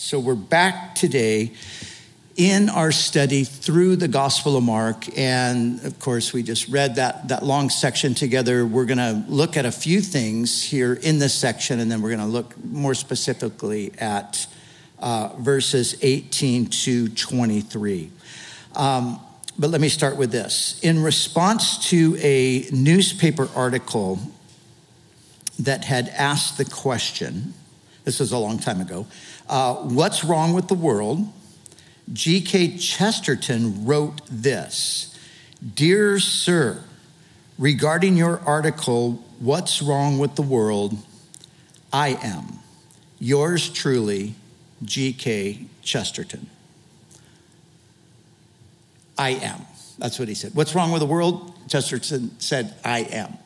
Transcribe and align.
So 0.00 0.20
we're 0.20 0.36
back 0.36 0.94
today 0.94 1.50
in 2.36 2.68
our 2.68 2.92
study 2.92 3.42
through 3.42 3.96
the 3.96 4.06
Gospel 4.06 4.56
of 4.56 4.62
Mark. 4.62 5.18
And 5.18 5.84
of 5.84 5.98
course, 5.98 6.32
we 6.32 6.44
just 6.44 6.68
read 6.68 6.94
that, 6.94 7.26
that 7.26 7.42
long 7.42 7.68
section 7.68 8.14
together. 8.14 8.64
We're 8.64 8.84
going 8.84 8.98
to 8.98 9.24
look 9.26 9.56
at 9.56 9.66
a 9.66 9.72
few 9.72 10.00
things 10.00 10.62
here 10.62 10.94
in 10.94 11.18
this 11.18 11.34
section, 11.34 11.80
and 11.80 11.90
then 11.90 12.00
we're 12.00 12.14
going 12.14 12.20
to 12.20 12.26
look 12.26 12.56
more 12.64 12.94
specifically 12.94 13.90
at 13.98 14.46
uh, 15.00 15.30
verses 15.36 15.98
18 16.00 16.66
to 16.66 17.08
23. 17.08 18.12
Um, 18.76 19.18
but 19.58 19.70
let 19.70 19.80
me 19.80 19.88
start 19.88 20.16
with 20.16 20.30
this. 20.30 20.78
In 20.80 21.02
response 21.02 21.90
to 21.90 22.16
a 22.20 22.68
newspaper 22.70 23.48
article 23.56 24.20
that 25.58 25.84
had 25.86 26.08
asked 26.10 26.56
the 26.56 26.64
question, 26.64 27.54
this 28.08 28.22
is 28.22 28.32
a 28.32 28.38
long 28.38 28.58
time 28.58 28.80
ago, 28.80 29.06
uh, 29.50 29.74
What's 29.74 30.24
Wrong 30.24 30.54
with 30.54 30.66
the 30.66 30.74
World? 30.74 31.30
G.K. 32.10 32.78
Chesterton 32.78 33.84
wrote 33.84 34.22
this 34.30 35.14
Dear 35.74 36.18
Sir, 36.18 36.82
regarding 37.58 38.16
your 38.16 38.40
article, 38.46 39.22
What's 39.40 39.82
Wrong 39.82 40.18
with 40.18 40.36
the 40.36 40.42
World? 40.42 40.96
I 41.92 42.18
am. 42.22 42.60
Yours 43.18 43.68
truly, 43.68 44.34
G.K. 44.82 45.66
Chesterton. 45.82 46.48
I 49.18 49.32
am. 49.32 49.66
That's 49.98 50.18
what 50.18 50.28
he 50.28 50.34
said. 50.34 50.54
What's 50.54 50.74
wrong 50.74 50.92
with 50.92 51.00
the 51.00 51.06
world? 51.06 51.52
Chesterton 51.68 52.40
said, 52.40 52.74
I 52.82 53.00
am. 53.00 53.36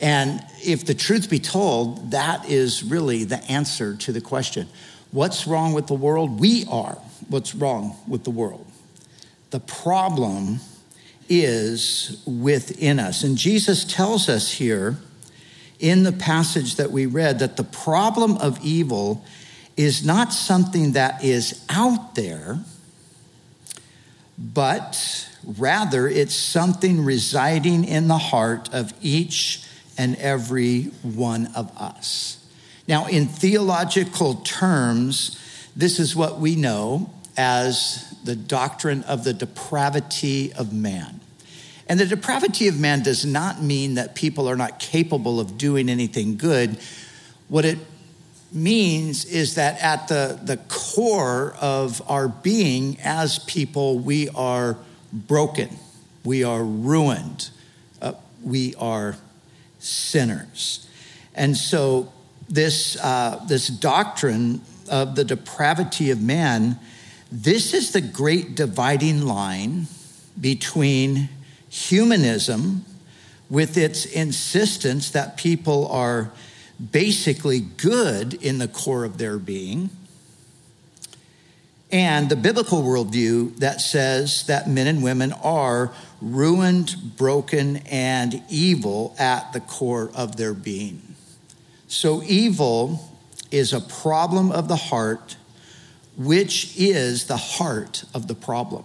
And 0.00 0.44
if 0.64 0.84
the 0.84 0.94
truth 0.94 1.30
be 1.30 1.38
told, 1.38 2.10
that 2.12 2.48
is 2.48 2.82
really 2.82 3.24
the 3.24 3.42
answer 3.44 3.96
to 3.96 4.12
the 4.12 4.20
question 4.20 4.68
What's 5.10 5.46
wrong 5.46 5.74
with 5.74 5.86
the 5.86 5.94
world? 5.94 6.40
We 6.40 6.64
are 6.70 6.96
what's 7.28 7.54
wrong 7.54 7.96
with 8.08 8.24
the 8.24 8.30
world. 8.30 8.66
The 9.50 9.60
problem 9.60 10.60
is 11.28 12.22
within 12.26 12.98
us. 12.98 13.22
And 13.22 13.36
Jesus 13.36 13.84
tells 13.84 14.28
us 14.28 14.50
here 14.52 14.96
in 15.78 16.02
the 16.02 16.12
passage 16.12 16.76
that 16.76 16.90
we 16.90 17.06
read 17.06 17.40
that 17.40 17.56
the 17.56 17.64
problem 17.64 18.38
of 18.38 18.58
evil 18.64 19.24
is 19.76 20.04
not 20.04 20.32
something 20.32 20.92
that 20.92 21.24
is 21.24 21.64
out 21.68 22.14
there, 22.14 22.58
but 24.38 25.28
rather 25.44 26.08
it's 26.08 26.34
something 26.34 27.04
residing 27.04 27.84
in 27.84 28.08
the 28.08 28.18
heart 28.18 28.72
of 28.72 28.92
each 29.02 29.64
and 29.98 30.16
every 30.16 30.84
one 31.02 31.48
of 31.54 31.76
us. 31.76 32.38
Now, 32.88 33.06
in 33.06 33.26
theological 33.26 34.34
terms, 34.36 35.38
this 35.76 35.98
is 35.98 36.16
what 36.16 36.38
we 36.38 36.56
know 36.56 37.10
as 37.36 38.14
the 38.24 38.36
doctrine 38.36 39.02
of 39.04 39.24
the 39.24 39.32
depravity 39.32 40.52
of 40.52 40.72
man. 40.72 41.20
And 41.88 41.98
the 41.98 42.06
depravity 42.06 42.68
of 42.68 42.78
man 42.78 43.02
does 43.02 43.24
not 43.24 43.62
mean 43.62 43.94
that 43.94 44.14
people 44.14 44.48
are 44.48 44.56
not 44.56 44.78
capable 44.78 45.40
of 45.40 45.58
doing 45.58 45.88
anything 45.88 46.36
good. 46.36 46.78
What 47.48 47.64
it 47.64 47.78
means 48.52 49.24
is 49.24 49.54
that 49.56 49.80
at 49.82 50.08
the, 50.08 50.38
the 50.42 50.58
core 50.68 51.54
of 51.60 52.02
our 52.08 52.28
being 52.28 52.98
as 53.02 53.38
people, 53.40 53.98
we 53.98 54.28
are 54.30 54.76
broken, 55.12 55.76
we 56.24 56.44
are 56.44 56.62
ruined, 56.62 57.50
uh, 58.00 58.12
we 58.42 58.74
are 58.76 59.16
sinners. 59.82 60.88
And 61.34 61.56
so 61.56 62.12
this, 62.48 62.96
uh, 62.96 63.42
this 63.48 63.68
doctrine 63.68 64.60
of 64.90 65.14
the 65.14 65.24
depravity 65.24 66.10
of 66.10 66.20
man, 66.20 66.78
this 67.30 67.72
is 67.72 67.92
the 67.92 68.00
great 68.00 68.54
dividing 68.54 69.22
line 69.22 69.86
between 70.40 71.28
humanism, 71.68 72.84
with 73.48 73.76
its 73.76 74.06
insistence 74.06 75.10
that 75.10 75.36
people 75.36 75.86
are 75.88 76.32
basically 76.90 77.60
good 77.60 78.34
in 78.34 78.58
the 78.58 78.68
core 78.68 79.04
of 79.04 79.18
their 79.18 79.38
being, 79.38 79.90
and 81.90 82.30
the 82.30 82.36
biblical 82.36 82.82
worldview 82.82 83.54
that 83.58 83.82
says 83.82 84.46
that 84.46 84.68
men 84.68 84.86
and 84.86 85.02
women 85.02 85.32
are 85.42 85.92
ruined, 86.22 86.94
broken, 87.16 87.78
and 87.88 88.42
evil 88.48 89.14
at 89.18 89.52
the 89.52 89.60
core 89.60 90.10
of 90.14 90.36
their 90.36 90.54
being. 90.54 91.02
So, 91.88 92.22
evil 92.22 93.10
is 93.50 93.72
a 93.72 93.80
problem 93.80 94.52
of 94.52 94.68
the 94.68 94.76
heart, 94.76 95.36
which 96.16 96.74
is 96.78 97.26
the 97.26 97.36
heart 97.36 98.04
of 98.14 98.28
the 98.28 98.34
problem. 98.34 98.84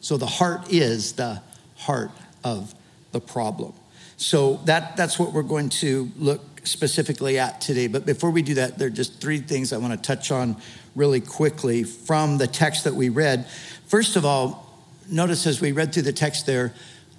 So, 0.00 0.16
the 0.16 0.26
heart 0.26 0.70
is 0.70 1.12
the 1.12 1.40
heart 1.76 2.10
of 2.44 2.74
the 3.12 3.20
problem. 3.20 3.72
So, 4.16 4.60
that, 4.64 4.96
that's 4.96 5.18
what 5.18 5.32
we're 5.32 5.42
going 5.42 5.68
to 5.70 6.10
look 6.18 6.66
specifically 6.66 7.38
at 7.38 7.60
today. 7.60 7.86
But 7.86 8.04
before 8.04 8.30
we 8.30 8.42
do 8.42 8.54
that, 8.54 8.76
there 8.76 8.88
are 8.88 8.90
just 8.90 9.20
three 9.20 9.38
things 9.38 9.72
I 9.72 9.78
want 9.78 9.92
to 9.92 10.02
touch 10.06 10.30
on 10.30 10.56
really 10.96 11.20
quickly 11.20 11.84
from 11.84 12.38
the 12.38 12.46
text 12.46 12.84
that 12.84 12.94
we 12.94 13.08
read. 13.08 13.46
First 13.86 14.16
of 14.16 14.24
all, 14.24 14.65
notice 15.08 15.46
as 15.46 15.60
we 15.60 15.72
read 15.72 15.92
through 15.92 16.02
the 16.02 16.12
text 16.12 16.46
there, 16.46 16.72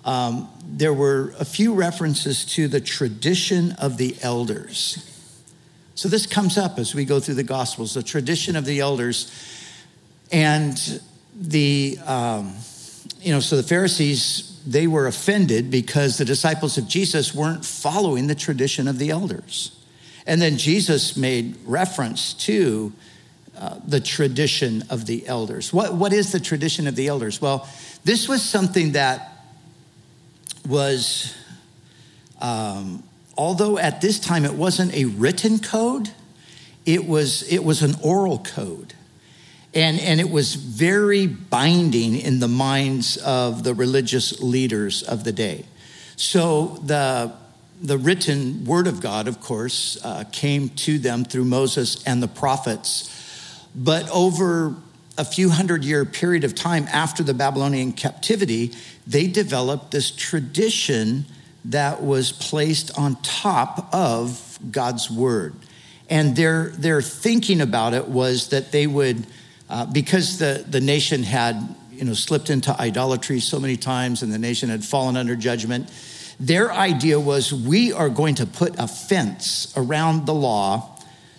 um, 0.05 0.49
there 0.65 0.93
were 0.93 1.33
a 1.39 1.45
few 1.45 1.73
references 1.73 2.45
to 2.45 2.67
the 2.67 2.79
tradition 2.79 3.73
of 3.73 3.97
the 3.97 4.15
elders. 4.21 5.13
So 5.95 6.07
this 6.07 6.25
comes 6.25 6.57
up 6.57 6.77
as 6.79 6.93
we 6.93 7.05
go 7.05 7.19
through 7.19 7.35
the 7.35 7.43
Gospels, 7.43 7.93
the 7.93 8.03
tradition 8.03 8.55
of 8.55 8.65
the 8.65 8.79
elders. 8.79 9.31
And 10.31 11.01
the, 11.35 11.97
um, 12.05 12.55
you 13.19 13.33
know, 13.33 13.39
so 13.39 13.57
the 13.57 13.63
Pharisees, 13.63 14.61
they 14.65 14.87
were 14.87 15.07
offended 15.07 15.71
because 15.71 16.17
the 16.17 16.25
disciples 16.25 16.77
of 16.77 16.87
Jesus 16.87 17.33
weren't 17.33 17.65
following 17.65 18.27
the 18.27 18.35
tradition 18.35 18.87
of 18.87 18.99
the 18.99 19.09
elders. 19.09 19.77
And 20.25 20.41
then 20.41 20.57
Jesus 20.57 21.17
made 21.17 21.57
reference 21.65 22.33
to 22.33 22.93
uh, 23.57 23.79
the 23.87 23.99
tradition 23.99 24.83
of 24.89 25.05
the 25.05 25.27
elders. 25.27 25.73
What, 25.73 25.93
what 25.93 26.13
is 26.13 26.31
the 26.31 26.39
tradition 26.39 26.87
of 26.87 26.95
the 26.95 27.07
elders? 27.07 27.41
Well, 27.41 27.67
this 28.03 28.29
was 28.29 28.41
something 28.41 28.91
that 28.91 29.33
was, 30.67 31.35
um, 32.39 33.03
although 33.37 33.77
at 33.77 34.01
this 34.01 34.19
time 34.19 34.45
it 34.45 34.53
wasn't 34.53 34.93
a 34.93 35.05
written 35.05 35.59
code, 35.59 36.11
it 36.85 37.07
was, 37.07 37.43
it 37.51 37.63
was 37.63 37.81
an 37.81 37.95
oral 38.03 38.39
code. 38.39 38.93
And, 39.73 39.99
and 39.99 40.19
it 40.19 40.29
was 40.29 40.55
very 40.55 41.27
binding 41.27 42.15
in 42.15 42.39
the 42.39 42.47
minds 42.47 43.17
of 43.17 43.63
the 43.63 43.73
religious 43.73 44.39
leaders 44.41 45.03
of 45.03 45.23
the 45.23 45.31
day. 45.31 45.65
So 46.15 46.79
the, 46.83 47.33
the 47.81 47.97
written 47.97 48.65
word 48.65 48.87
of 48.87 49.01
God, 49.01 49.27
of 49.27 49.39
course, 49.39 49.97
uh, 50.03 50.23
came 50.31 50.69
to 50.69 50.97
them 50.97 51.25
through 51.25 51.45
Moses 51.45 52.03
and 52.05 52.23
the 52.23 52.27
prophets. 52.27 53.13
But 53.75 54.09
over 54.09 54.75
a 55.17 55.25
few 55.25 55.49
hundred 55.49 55.83
year 55.83 56.05
period 56.05 56.43
of 56.43 56.53
time 56.53 56.87
after 56.91 57.23
the 57.23 57.33
Babylonian 57.33 57.91
captivity, 57.91 58.73
they 59.05 59.27
developed 59.27 59.91
this 59.91 60.11
tradition 60.11 61.25
that 61.65 62.01
was 62.03 62.31
placed 62.31 62.97
on 62.97 63.15
top 63.21 63.93
of 63.93 64.59
God's 64.71 65.09
word. 65.09 65.55
And 66.09 66.35
their, 66.35 66.69
their 66.69 67.01
thinking 67.01 67.61
about 67.61 67.93
it 67.93 68.07
was 68.07 68.49
that 68.49 68.71
they 68.71 68.87
would, 68.87 69.27
uh, 69.69 69.85
because 69.85 70.37
the, 70.37 70.63
the 70.67 70.79
nation 70.79 71.23
had 71.23 71.75
you 71.91 72.05
know, 72.05 72.13
slipped 72.13 72.49
into 72.49 72.79
idolatry 72.79 73.39
so 73.39 73.59
many 73.59 73.75
times 73.75 74.21
and 74.21 74.31
the 74.31 74.37
nation 74.37 74.69
had 74.69 74.85
fallen 74.85 75.17
under 75.17 75.35
judgment, 75.35 75.91
their 76.39 76.71
idea 76.71 77.19
was 77.19 77.51
we 77.51 77.91
are 77.91 78.09
going 78.09 78.35
to 78.35 78.45
put 78.45 78.75
a 78.77 78.87
fence 78.87 79.73
around 79.75 80.25
the 80.25 80.33
law 80.33 80.97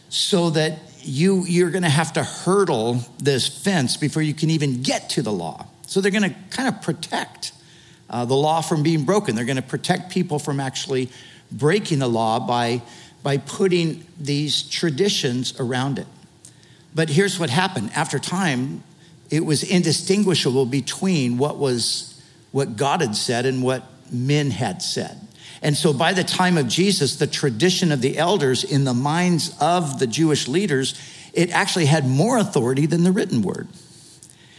so 0.09 0.51
that 0.51 0.79
you, 1.01 1.45
you're 1.47 1.71
going 1.71 1.83
to 1.83 1.89
have 1.89 2.13
to 2.15 2.25
hurdle 2.25 3.01
this 3.19 3.47
fence 3.47 3.97
before 3.97 4.23
you 4.23 4.35
can 4.35 4.51
even 4.51 4.83
get 4.83 5.11
to 5.11 5.23
the 5.23 5.33
law. 5.33 5.67
So 5.87 6.01
they're 6.01 6.11
going 6.11 6.31
to 6.31 6.37
kind 6.51 6.69
of 6.69 6.83
protect 6.83 7.53
uh, 8.11 8.25
the 8.25 8.35
law 8.35 8.61
from 8.61 8.83
being 8.83 9.05
broken. 9.05 9.35
They're 9.35 9.45
going 9.45 9.57
to 9.57 9.63
protect 9.63 10.11
people 10.11 10.39
from 10.39 10.61
actually 10.61 11.11
breaking 11.51 11.99
the 11.99 12.09
law 12.09 12.39
by, 12.41 12.83
by 13.23 13.39
putting 13.39 14.07
these 14.19 14.63
traditions 14.63 15.59
around 15.61 15.99
it. 15.99 16.07
But 16.95 17.09
here's 17.09 17.39
what 17.39 17.51
happened 17.51 17.91
after 17.95 18.19
time, 18.19 18.83
it 19.31 19.45
was 19.45 19.63
indistinguishable 19.63 20.67
between 20.67 21.39
what 21.39 21.59
was 21.59 22.15
what 22.51 22.77
God 22.77 23.03
had 23.03 23.15
said 23.15 23.47
and 23.47 23.63
what 23.63 23.85
men 24.11 24.51
had 24.51 24.83
said. 24.83 25.21
And 25.63 25.77
so 25.77 25.93
by 25.93 26.13
the 26.13 26.25
time 26.25 26.57
of 26.57 26.69
Jesus, 26.69 27.17
the 27.17 27.27
tradition 27.27 27.91
of 27.93 28.01
the 28.01 28.19
elders 28.19 28.65
in 28.65 28.85
the 28.85 28.95
minds 28.95 29.57
of 29.61 29.99
the 29.99 30.07
Jewish 30.07 30.47
leaders, 30.47 31.01
it 31.33 31.51
actually 31.51 31.87
had 31.87 32.07
more 32.07 32.39
authority 32.39 32.87
than 32.87 33.03
the 33.03 33.13
written 33.13 33.43
word. 33.43 33.69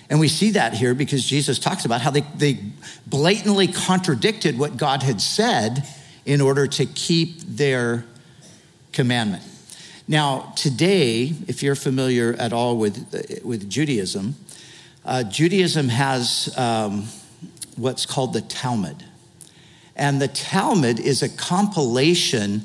And 0.09 0.19
we 0.19 0.27
see 0.27 0.51
that 0.51 0.73
here 0.73 0.93
because 0.93 1.23
Jesus 1.23 1.59
talks 1.59 1.85
about 1.85 2.01
how 2.01 2.09
they, 2.09 2.21
they 2.35 2.59
blatantly 3.05 3.67
contradicted 3.67 4.57
what 4.57 4.75
God 4.75 5.03
had 5.03 5.21
said 5.21 5.87
in 6.25 6.41
order 6.41 6.67
to 6.67 6.85
keep 6.85 7.41
their 7.41 8.05
commandment. 8.91 9.43
Now, 10.07 10.53
today, 10.55 11.33
if 11.47 11.61
you're 11.61 11.75
familiar 11.75 12.33
at 12.33 12.51
all 12.51 12.77
with, 12.77 13.41
with 13.43 13.69
Judaism, 13.69 14.35
uh, 15.05 15.23
Judaism 15.23 15.89
has 15.89 16.51
um, 16.57 17.05
what's 17.77 18.07
called 18.07 18.33
the 18.33 18.41
Talmud. 18.41 19.05
And 19.99 20.21
the 20.21 20.29
Talmud 20.29 20.97
is 21.01 21.21
a 21.21 21.29
compilation 21.29 22.63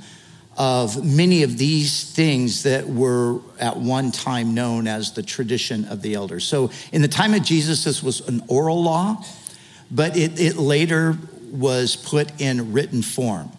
of 0.57 1.05
many 1.05 1.43
of 1.43 1.59
these 1.59 2.09
things 2.13 2.63
that 2.63 2.89
were 2.89 3.41
at 3.59 3.77
one 3.77 4.13
time 4.13 4.55
known 4.55 4.87
as 4.87 5.15
the 5.15 5.23
tradition 5.23 5.85
of 5.87 6.01
the 6.01 6.15
elders. 6.15 6.45
So, 6.45 6.71
in 6.93 7.03
the 7.03 7.09
time 7.09 7.35
of 7.35 7.43
Jesus, 7.43 7.83
this 7.83 8.05
was 8.05 8.21
an 8.29 8.45
oral 8.47 8.81
law, 8.81 9.25
but 9.91 10.17
it, 10.17 10.39
it 10.39 10.57
later 10.57 11.19
was 11.51 11.97
put 11.97 12.41
in 12.41 12.73
written 12.73 13.03
form. 13.03 13.51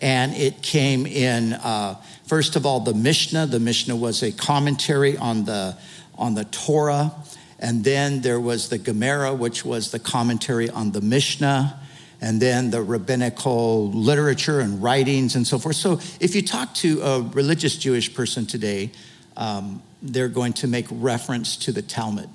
And 0.00 0.32
it 0.32 0.62
came 0.62 1.04
in, 1.04 1.52
uh, 1.52 1.96
first 2.26 2.56
of 2.56 2.64
all, 2.64 2.80
the 2.80 2.94
Mishnah. 2.94 3.46
The 3.48 3.60
Mishnah 3.60 3.96
was 3.96 4.22
a 4.22 4.32
commentary 4.32 5.18
on 5.18 5.44
the, 5.44 5.76
on 6.16 6.34
the 6.34 6.44
Torah. 6.44 7.12
And 7.58 7.84
then 7.84 8.22
there 8.22 8.40
was 8.40 8.70
the 8.70 8.78
Gemara, 8.78 9.34
which 9.34 9.62
was 9.62 9.90
the 9.90 9.98
commentary 9.98 10.70
on 10.70 10.92
the 10.92 11.02
Mishnah 11.02 11.78
and 12.20 12.40
then 12.40 12.70
the 12.70 12.82
rabbinical 12.82 13.90
literature 13.90 14.60
and 14.60 14.82
writings 14.82 15.36
and 15.36 15.46
so 15.46 15.58
forth. 15.58 15.76
So 15.76 16.00
if 16.20 16.34
you 16.34 16.42
talk 16.42 16.74
to 16.76 17.00
a 17.02 17.22
religious 17.22 17.76
Jewish 17.76 18.14
person 18.14 18.46
today, 18.46 18.90
um, 19.36 19.82
they're 20.02 20.28
going 20.28 20.52
to 20.54 20.66
make 20.66 20.86
reference 20.90 21.56
to 21.58 21.72
the 21.72 21.82
Talmud. 21.82 22.28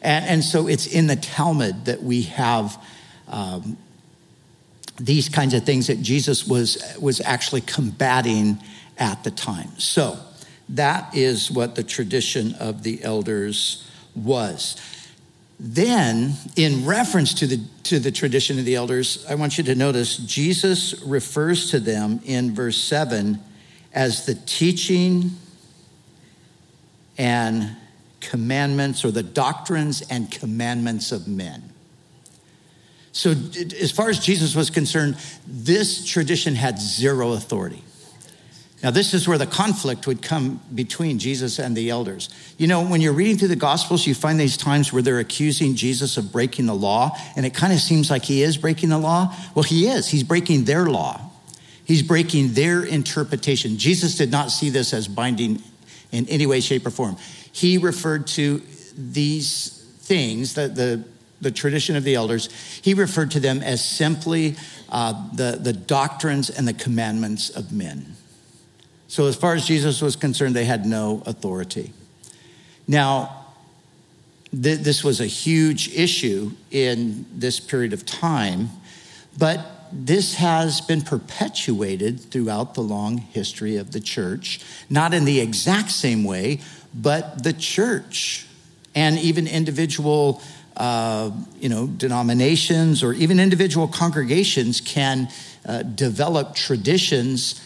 And, 0.00 0.24
and 0.26 0.44
so 0.44 0.68
it's 0.68 0.86
in 0.86 1.06
the 1.06 1.16
Talmud 1.16 1.86
that 1.86 2.02
we 2.02 2.22
have 2.22 2.78
um, 3.28 3.76
these 4.98 5.28
kinds 5.28 5.54
of 5.54 5.64
things 5.64 5.88
that 5.88 6.00
Jesus 6.00 6.46
was, 6.46 6.82
was 7.00 7.20
actually 7.20 7.62
combating 7.62 8.58
at 8.96 9.24
the 9.24 9.30
time. 9.30 9.70
So 9.78 10.18
that 10.70 11.14
is 11.14 11.50
what 11.50 11.74
the 11.74 11.82
tradition 11.82 12.54
of 12.54 12.82
the 12.82 13.02
elders 13.02 13.88
was. 14.14 14.80
Then, 15.60 16.34
in 16.56 16.84
reference 16.84 17.34
to 17.34 17.46
the, 17.46 17.60
to 17.84 17.98
the 17.98 18.10
tradition 18.10 18.58
of 18.58 18.64
the 18.64 18.74
elders, 18.74 19.24
I 19.28 19.36
want 19.36 19.56
you 19.56 19.64
to 19.64 19.74
notice 19.74 20.16
Jesus 20.16 21.00
refers 21.02 21.70
to 21.70 21.80
them 21.80 22.20
in 22.24 22.54
verse 22.54 22.76
7 22.76 23.38
as 23.92 24.26
the 24.26 24.34
teaching 24.34 25.30
and 27.16 27.76
commandments 28.20 29.04
or 29.04 29.12
the 29.12 29.22
doctrines 29.22 30.02
and 30.02 30.30
commandments 30.30 31.12
of 31.12 31.28
men. 31.28 31.62
So, 33.12 33.30
as 33.30 33.92
far 33.92 34.08
as 34.08 34.18
Jesus 34.18 34.56
was 34.56 34.70
concerned, 34.70 35.16
this 35.46 36.04
tradition 36.04 36.56
had 36.56 36.80
zero 36.80 37.32
authority. 37.34 37.84
Now, 38.84 38.90
this 38.90 39.14
is 39.14 39.26
where 39.26 39.38
the 39.38 39.46
conflict 39.46 40.06
would 40.06 40.20
come 40.20 40.60
between 40.74 41.18
Jesus 41.18 41.58
and 41.58 41.74
the 41.74 41.88
elders. 41.88 42.28
You 42.58 42.66
know, 42.66 42.86
when 42.86 43.00
you're 43.00 43.14
reading 43.14 43.38
through 43.38 43.48
the 43.48 43.56
Gospels, 43.56 44.06
you 44.06 44.14
find 44.14 44.38
these 44.38 44.58
times 44.58 44.92
where 44.92 45.00
they're 45.00 45.20
accusing 45.20 45.74
Jesus 45.74 46.18
of 46.18 46.30
breaking 46.30 46.66
the 46.66 46.74
law, 46.74 47.16
and 47.34 47.46
it 47.46 47.54
kind 47.54 47.72
of 47.72 47.78
seems 47.78 48.10
like 48.10 48.24
he 48.24 48.42
is 48.42 48.58
breaking 48.58 48.90
the 48.90 48.98
law. 48.98 49.34
Well, 49.54 49.62
he 49.62 49.86
is. 49.86 50.08
He's 50.08 50.22
breaking 50.22 50.64
their 50.64 50.84
law, 50.84 51.18
he's 51.86 52.02
breaking 52.02 52.52
their 52.52 52.84
interpretation. 52.84 53.78
Jesus 53.78 54.16
did 54.16 54.30
not 54.30 54.50
see 54.50 54.68
this 54.68 54.92
as 54.92 55.08
binding 55.08 55.62
in 56.12 56.28
any 56.28 56.44
way, 56.44 56.60
shape, 56.60 56.86
or 56.86 56.90
form. 56.90 57.16
He 57.52 57.78
referred 57.78 58.26
to 58.28 58.60
these 58.98 59.82
things, 60.00 60.52
the, 60.52 60.68
the, 60.68 61.04
the 61.40 61.50
tradition 61.50 61.96
of 61.96 62.04
the 62.04 62.16
elders, 62.16 62.50
he 62.82 62.92
referred 62.92 63.30
to 63.30 63.40
them 63.40 63.62
as 63.62 63.82
simply 63.82 64.56
uh, 64.90 65.14
the, 65.32 65.58
the 65.58 65.72
doctrines 65.72 66.50
and 66.50 66.68
the 66.68 66.74
commandments 66.74 67.48
of 67.48 67.72
men. 67.72 68.14
So, 69.08 69.26
as 69.26 69.36
far 69.36 69.54
as 69.54 69.66
Jesus 69.66 70.00
was 70.00 70.16
concerned, 70.16 70.56
they 70.56 70.64
had 70.64 70.86
no 70.86 71.22
authority. 71.26 71.92
Now, 72.88 73.44
th- 74.50 74.80
this 74.80 75.04
was 75.04 75.20
a 75.20 75.26
huge 75.26 75.94
issue 75.94 76.52
in 76.70 77.26
this 77.32 77.60
period 77.60 77.92
of 77.92 78.04
time, 78.06 78.70
but 79.38 79.88
this 79.92 80.34
has 80.34 80.80
been 80.80 81.02
perpetuated 81.02 82.18
throughout 82.18 82.74
the 82.74 82.80
long 82.80 83.18
history 83.18 83.76
of 83.76 83.92
the 83.92 84.00
church, 84.00 84.60
not 84.90 85.14
in 85.14 85.24
the 85.24 85.40
exact 85.40 85.90
same 85.90 86.24
way, 86.24 86.60
but 86.92 87.44
the 87.44 87.52
church 87.52 88.46
and 88.94 89.18
even 89.18 89.46
individual 89.46 90.42
uh, 90.76 91.30
you 91.60 91.68
know, 91.68 91.86
denominations 91.86 93.02
or 93.02 93.12
even 93.12 93.38
individual 93.38 93.86
congregations 93.86 94.80
can 94.80 95.28
uh, 95.66 95.82
develop 95.82 96.56
traditions 96.56 97.60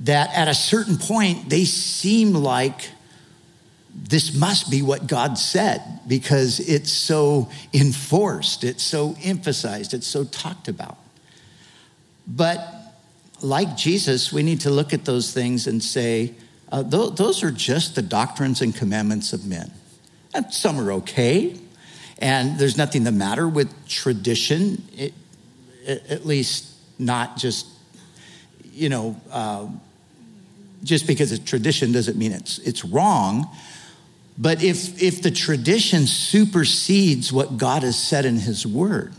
that 0.00 0.34
at 0.34 0.48
a 0.48 0.54
certain 0.54 0.96
point 0.96 1.48
they 1.50 1.64
seem 1.64 2.32
like 2.32 2.90
this 3.94 4.34
must 4.34 4.70
be 4.70 4.82
what 4.82 5.06
God 5.06 5.36
said 5.36 5.82
because 6.06 6.60
it's 6.60 6.92
so 6.92 7.50
enforced, 7.72 8.64
it's 8.64 8.82
so 8.82 9.16
emphasized, 9.22 9.94
it's 9.94 10.06
so 10.06 10.24
talked 10.24 10.68
about. 10.68 10.96
But 12.26 12.58
like 13.42 13.76
Jesus, 13.76 14.32
we 14.32 14.42
need 14.42 14.60
to 14.60 14.70
look 14.70 14.92
at 14.92 15.04
those 15.04 15.32
things 15.32 15.66
and 15.66 15.82
say, 15.82 16.34
uh, 16.70 16.82
th- 16.82 17.16
those 17.16 17.42
are 17.42 17.50
just 17.50 17.94
the 17.94 18.02
doctrines 18.02 18.62
and 18.62 18.74
commandments 18.74 19.32
of 19.32 19.44
men. 19.44 19.70
And 20.32 20.52
some 20.54 20.78
are 20.78 20.92
okay, 20.92 21.56
and 22.18 22.58
there's 22.58 22.76
nothing 22.76 23.02
the 23.02 23.12
matter 23.12 23.48
with 23.48 23.88
tradition, 23.88 24.84
it, 24.96 25.12
at 25.84 26.24
least 26.24 26.72
not 26.98 27.36
just, 27.36 27.66
you 28.72 28.88
know, 28.88 29.20
uh, 29.32 29.66
just 30.82 31.06
because 31.06 31.32
it's 31.32 31.44
tradition 31.44 31.92
doesn't 31.92 32.16
mean 32.16 32.32
it's, 32.32 32.58
it's 32.58 32.84
wrong. 32.84 33.48
But 34.38 34.62
if, 34.62 35.02
if 35.02 35.22
the 35.22 35.30
tradition 35.30 36.06
supersedes 36.06 37.32
what 37.32 37.58
God 37.58 37.82
has 37.82 37.98
said 37.98 38.24
in 38.24 38.36
His 38.36 38.66
Word, 38.66 39.12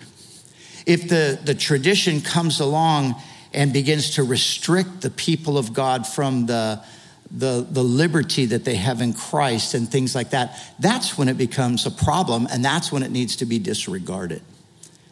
if 0.86 1.08
the, 1.08 1.40
the 1.44 1.54
tradition 1.54 2.22
comes 2.22 2.60
along 2.60 3.16
and 3.54 3.72
begins 3.72 4.16
to 4.16 4.24
restrict 4.24 5.02
the 5.02 5.12
people 5.12 5.58
of 5.58 5.74
God 5.74 6.08
from 6.08 6.48
the, 6.48 6.84
the, 7.30 7.66
the 7.70 7.84
liberty 7.84 8.46
that 8.48 8.66
they 8.66 8.76
have 8.76 9.02
in 9.02 9.14
Christ 9.14 9.74
and 9.74 9.88
things 9.88 10.16
like 10.16 10.32
that, 10.32 10.60
that's 10.80 11.18
when 11.18 11.30
it 11.30 11.38
becomes 11.38 11.86
a 11.86 11.92
problem 11.92 12.48
and 12.52 12.66
that's 12.66 12.92
when 12.92 13.04
it 13.04 13.12
needs 13.12 13.36
to 13.38 13.46
be 13.46 13.60
disregarded. 13.60 14.42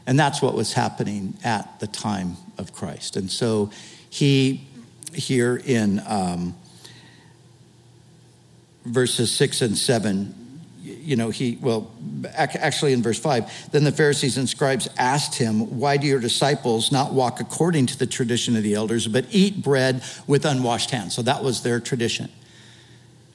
And 0.08 0.20
that's 0.20 0.42
what 0.42 0.56
was 0.56 0.74
happening 0.74 1.38
at 1.44 1.80
the 1.80 1.86
time 1.86 2.36
of 2.58 2.74
Christ. 2.74 3.16
And 3.16 3.30
so 3.30 3.70
he 4.10 4.68
here 5.14 5.62
in 5.64 6.02
um, 6.06 6.56
verses 8.86 9.32
six 9.32 9.62
and 9.62 9.78
seven. 9.78 10.36
You 10.82 11.16
know, 11.16 11.30
he, 11.30 11.58
well, 11.62 11.92
actually 12.36 12.94
in 12.94 13.04
verse 13.04 13.20
five, 13.20 13.72
then 13.72 13.84
the 13.84 13.92
Pharisees 13.92 14.38
and 14.38 14.50
scribes 14.50 14.90
asked 14.98 15.36
him, 15.36 15.80
Why 15.80 15.98
do 15.98 16.08
your 16.08 16.20
disciples 16.20 16.92
not 16.92 17.14
walk 17.14 17.40
according 17.40 17.88
to 17.88 17.98
the 17.98 18.08
tradition 18.08 18.56
of 18.56 18.64
the 18.64 18.74
elders, 18.74 19.08
but 19.08 19.26
eat 19.30 19.62
bread 19.62 20.04
with 20.28 20.46
unwashed 20.46 20.92
hands? 20.92 21.16
So 21.16 21.22
that 21.24 21.44
was 21.44 21.64
their 21.64 21.80
tradition. 21.80 22.30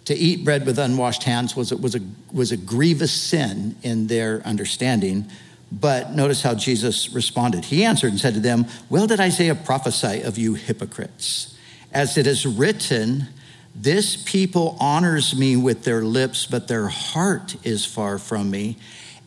To 0.07 0.15
eat 0.15 0.45
bread 0.45 0.67
with 0.67 0.79
unwashed 0.79 1.25
hands 1.25 1.57
was, 1.57 1.73
was, 1.73 1.95
a, 1.95 2.01
was 2.33 2.53
a 2.53 2.57
grievous 2.57 3.13
sin 3.13 3.77
in 3.83 4.07
their 4.07 4.43
understanding. 4.43 5.27
But 5.73 6.13
notice 6.13 6.43
how 6.43 6.55
Jesus 6.55 7.11
responded. 7.11 7.65
He 7.65 7.85
answered 7.85 8.11
and 8.11 8.21
said 8.21 8.35
to 8.35 8.41
them, 8.41 8.67
Well, 8.91 9.07
did 9.07 9.21
Isaiah 9.21 9.55
prophesy 9.55 10.23
of 10.23 10.39
you 10.39 10.55
hypocrites? 10.55 11.54
As 11.95 12.19
it 12.19 12.27
is 12.27 12.45
written, 12.45 13.29
this 13.75 14.17
people 14.17 14.77
honors 14.81 15.37
me 15.37 15.57
with 15.57 15.85
their 15.85 16.03
lips, 16.03 16.45
but 16.45 16.69
their 16.69 16.89
heart 16.89 17.57
is 17.65 17.85
far 17.85 18.19
from 18.19 18.51
me, 18.51 18.77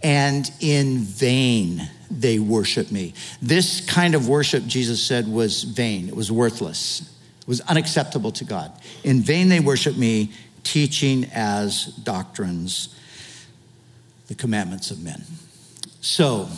and 0.04 0.52
in 0.60 1.00
vain 1.00 1.90
they 2.12 2.40
worship 2.40 2.92
me. 2.92 3.14
This 3.42 3.82
kind 3.82 4.16
of 4.16 4.28
worship, 4.28 4.66
Jesus 4.66 5.02
said, 5.02 5.28
was 5.28 5.64
vain. 5.64 6.10
It 6.10 6.16
was 6.16 6.32
worthless. 6.32 7.02
It 7.42 7.48
was 7.48 7.62
unacceptable 7.62 8.32
to 8.34 8.44
God. 8.44 8.72
In 9.04 9.22
vain 9.22 9.50
they 9.50 9.62
worship 9.62 9.98
me, 9.98 10.32
teaching 10.64 11.26
as 11.34 11.86
doctrines 11.86 12.94
the 14.28 14.36
commandments 14.36 14.92
of 14.92 15.02
men. 15.02 15.24
So, 16.02 16.50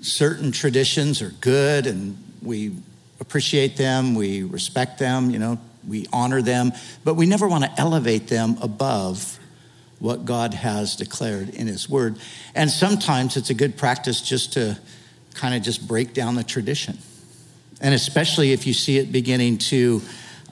certain 0.00 0.50
traditions 0.50 1.22
are 1.22 1.30
good 1.40 1.86
and 1.86 2.18
we 2.42 2.72
appreciate 3.20 3.76
them, 3.76 4.14
we 4.14 4.42
respect 4.42 4.98
them, 4.98 5.30
you 5.30 5.38
know, 5.38 5.58
we 5.86 6.06
honor 6.12 6.42
them, 6.42 6.72
but 7.04 7.14
we 7.14 7.26
never 7.26 7.46
want 7.46 7.64
to 7.64 7.80
elevate 7.80 8.28
them 8.28 8.56
above 8.60 9.38
what 9.98 10.24
God 10.24 10.54
has 10.54 10.96
declared 10.96 11.50
in 11.50 11.66
His 11.66 11.88
Word. 11.88 12.18
And 12.54 12.70
sometimes 12.70 13.36
it's 13.36 13.50
a 13.50 13.54
good 13.54 13.76
practice 13.76 14.20
just 14.20 14.54
to 14.54 14.78
kind 15.34 15.54
of 15.54 15.62
just 15.62 15.86
break 15.86 16.14
down 16.14 16.34
the 16.34 16.44
tradition. 16.44 16.98
And 17.80 17.94
especially 17.94 18.52
if 18.52 18.66
you 18.66 18.72
see 18.72 18.98
it 18.98 19.12
beginning 19.12 19.58
to, 19.58 20.02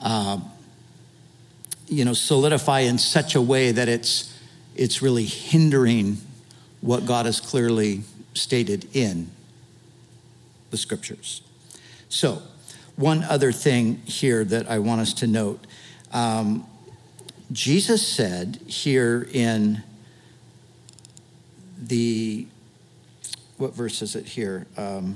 uh, 0.01 0.39
you 1.87 2.05
know, 2.05 2.13
solidify 2.13 2.81
in 2.81 2.97
such 2.97 3.35
a 3.35 3.41
way 3.41 3.71
that 3.71 3.87
it's, 3.87 4.37
it's 4.75 5.01
really 5.01 5.25
hindering 5.25 6.17
what 6.81 7.05
God 7.05 7.25
has 7.25 7.39
clearly 7.39 8.03
stated 8.33 8.87
in 8.93 9.29
the 10.71 10.77
scriptures. 10.77 11.41
So, 12.09 12.41
one 12.95 13.23
other 13.23 13.51
thing 13.51 13.95
here 14.05 14.43
that 14.43 14.69
I 14.69 14.79
want 14.79 15.01
us 15.01 15.13
to 15.15 15.27
note. 15.27 15.65
Um, 16.11 16.65
Jesus 17.51 18.07
said 18.07 18.61
here 18.67 19.27
in 19.31 19.83
the, 21.77 22.47
what 23.57 23.73
verse 23.73 24.01
is 24.01 24.15
it 24.15 24.25
here? 24.25 24.67
Um, 24.77 25.15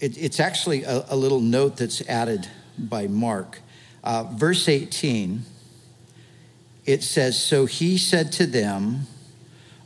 it, 0.00 0.16
it's 0.16 0.40
actually 0.40 0.82
a, 0.84 1.04
a, 1.08 1.16
little 1.16 1.40
note 1.40 1.76
that's 1.76 2.06
added 2.08 2.48
by 2.78 3.06
Mark. 3.06 3.60
Uh, 4.02 4.24
verse 4.24 4.68
18, 4.68 5.44
it 6.86 7.02
says, 7.02 7.38
So 7.38 7.66
he 7.66 7.98
said 7.98 8.32
to 8.32 8.46
them, 8.46 9.06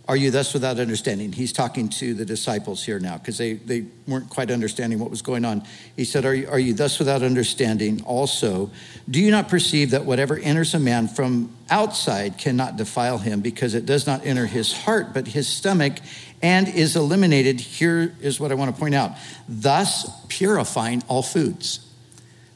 are 0.06 0.16
you 0.16 0.30
thus 0.30 0.52
without 0.52 0.78
understanding? 0.78 1.32
He's 1.32 1.52
talking 1.52 1.88
to 1.90 2.12
the 2.12 2.26
disciples 2.26 2.84
here 2.84 2.98
now 2.98 3.16
because 3.16 3.38
they, 3.38 3.54
they 3.54 3.86
weren't 4.06 4.28
quite 4.28 4.50
understanding 4.50 4.98
what 4.98 5.08
was 5.10 5.22
going 5.22 5.46
on. 5.46 5.62
He 5.96 6.04
said, 6.04 6.26
are 6.26 6.34
you, 6.34 6.46
are 6.48 6.58
you 6.58 6.74
thus 6.74 6.98
without 6.98 7.22
understanding? 7.22 8.02
Also, 8.04 8.70
do 9.08 9.18
you 9.18 9.30
not 9.30 9.48
perceive 9.48 9.92
that 9.92 10.04
whatever 10.04 10.36
enters 10.36 10.74
a 10.74 10.78
man 10.78 11.08
from 11.08 11.56
outside 11.70 12.36
cannot 12.36 12.76
defile 12.76 13.16
him 13.16 13.40
because 13.40 13.74
it 13.74 13.86
does 13.86 14.06
not 14.06 14.26
enter 14.26 14.44
his 14.44 14.74
heart 14.74 15.14
but 15.14 15.28
his 15.28 15.48
stomach 15.48 15.94
and 16.42 16.68
is 16.68 16.96
eliminated? 16.96 17.58
Here 17.58 18.14
is 18.20 18.38
what 18.38 18.52
I 18.52 18.56
want 18.56 18.74
to 18.74 18.78
point 18.78 18.94
out 18.94 19.12
thus 19.48 20.10
purifying 20.28 21.02
all 21.08 21.22
foods. 21.22 21.80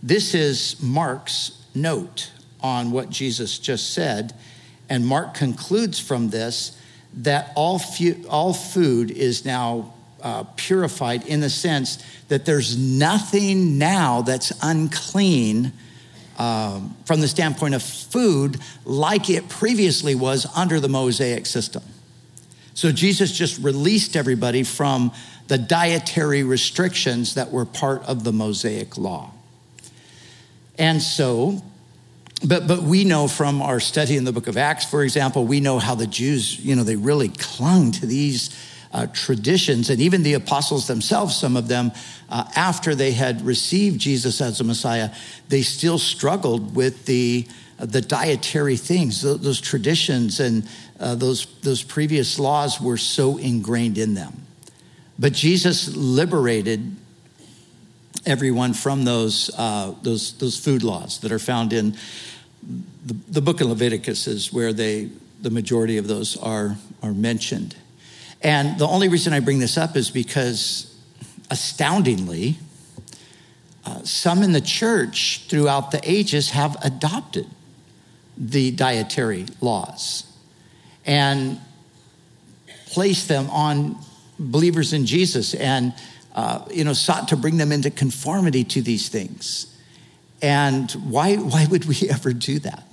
This 0.02 0.34
is 0.34 0.76
Mark's 0.82 1.52
note 1.74 2.30
on 2.60 2.90
what 2.90 3.08
Jesus 3.08 3.58
just 3.58 3.94
said. 3.94 4.34
And 4.90 5.06
Mark 5.06 5.32
concludes 5.32 5.98
from 5.98 6.28
this 6.28 6.77
that 7.14 7.52
all, 7.54 7.78
fu- 7.78 8.24
all 8.28 8.52
food 8.52 9.10
is 9.10 9.44
now 9.44 9.94
uh, 10.22 10.44
purified 10.56 11.26
in 11.26 11.40
the 11.40 11.50
sense 11.50 12.04
that 12.28 12.44
there's 12.44 12.76
nothing 12.76 13.78
now 13.78 14.22
that's 14.22 14.52
unclean 14.62 15.72
um, 16.38 16.96
from 17.04 17.20
the 17.20 17.28
standpoint 17.28 17.74
of 17.74 17.82
food 17.82 18.58
like 18.84 19.28
it 19.28 19.48
previously 19.48 20.14
was 20.14 20.46
under 20.56 20.78
the 20.80 20.88
Mosaic 20.88 21.46
system. 21.46 21.82
So 22.74 22.92
Jesus 22.92 23.32
just 23.32 23.58
released 23.62 24.16
everybody 24.16 24.62
from 24.62 25.12
the 25.48 25.58
dietary 25.58 26.44
restrictions 26.44 27.34
that 27.34 27.50
were 27.50 27.64
part 27.64 28.04
of 28.04 28.22
the 28.22 28.32
Mosaic 28.32 28.96
law. 28.96 29.32
And 30.78 31.02
so 31.02 31.60
but 32.46 32.66
but 32.66 32.82
we 32.82 33.04
know 33.04 33.28
from 33.28 33.60
our 33.62 33.80
study 33.80 34.16
in 34.16 34.24
the 34.24 34.32
book 34.32 34.46
of 34.46 34.56
acts 34.56 34.84
for 34.84 35.02
example 35.02 35.44
we 35.44 35.60
know 35.60 35.78
how 35.78 35.94
the 35.94 36.06
jews 36.06 36.58
you 36.64 36.76
know 36.76 36.84
they 36.84 36.96
really 36.96 37.28
clung 37.28 37.90
to 37.92 38.06
these 38.06 38.56
uh, 38.90 39.06
traditions. 39.12 39.90
And 39.90 40.00
even 40.00 40.22
the 40.22 40.32
apostles 40.34 40.86
themselves 40.86 41.36
some 41.36 41.56
of 41.56 41.68
them 41.68 41.92
uh, 42.30 42.44
after 42.56 42.94
they 42.94 43.12
had 43.12 43.42
received 43.42 44.00
jesus 44.00 44.40
as 44.40 44.60
a 44.60 44.64
messiah 44.64 45.10
they 45.48 45.62
still 45.62 45.98
struggled 45.98 46.74
with 46.74 47.06
the 47.06 47.46
uh, 47.78 47.86
the 47.86 48.00
dietary 48.00 48.76
things. 48.76 49.22
Those, 49.22 49.40
those 49.40 49.60
traditions 49.60 50.40
and 50.40 50.68
uh, 50.98 51.14
those 51.14 51.46
those 51.62 51.82
previous 51.82 52.38
laws 52.38 52.80
were 52.80 52.96
so 52.96 53.38
ingrained 53.38 53.98
in 53.98 54.14
them. 54.14 54.46
But 55.18 55.32
jesus 55.32 55.94
liberated 55.96 56.96
everyone 58.26 58.74
from 58.74 59.04
those, 59.04 59.50
uh, 59.56 59.94
those, 60.02 60.36
those 60.38 60.58
food 60.58 60.82
laws 60.82 61.20
that 61.20 61.32
are 61.32 61.38
found 61.38 61.72
in 61.72 61.96
the, 63.06 63.14
the 63.28 63.40
book 63.40 63.60
of 63.60 63.68
Leviticus 63.68 64.26
is 64.26 64.52
where 64.52 64.72
they, 64.72 65.08
the 65.40 65.50
majority 65.50 65.96
of 65.98 66.08
those 66.08 66.36
are, 66.36 66.76
are 67.02 67.12
mentioned. 67.12 67.76
And 68.42 68.78
the 68.78 68.86
only 68.86 69.08
reason 69.08 69.32
I 69.32 69.40
bring 69.40 69.58
this 69.58 69.76
up 69.78 69.96
is 69.96 70.10
because, 70.10 70.94
astoundingly, 71.50 72.58
uh, 73.84 74.02
some 74.02 74.42
in 74.42 74.52
the 74.52 74.60
church 74.60 75.46
throughout 75.48 75.90
the 75.90 76.00
ages 76.08 76.50
have 76.50 76.76
adopted 76.84 77.46
the 78.36 78.70
dietary 78.70 79.46
laws 79.60 80.24
and 81.04 81.58
placed 82.86 83.28
them 83.28 83.48
on 83.50 83.96
believers 84.38 84.92
in 84.92 85.06
Jesus 85.06 85.54
and 85.54 85.92
uh, 86.38 86.64
you 86.70 86.84
know 86.84 86.92
sought 86.92 87.26
to 87.26 87.36
bring 87.36 87.56
them 87.56 87.72
into 87.72 87.90
conformity 87.90 88.62
to 88.62 88.80
these 88.80 89.08
things. 89.08 89.74
And 90.40 90.88
why, 90.92 91.34
why 91.34 91.66
would 91.66 91.86
we 91.86 92.08
ever 92.10 92.32
do 92.32 92.60
that? 92.60 92.84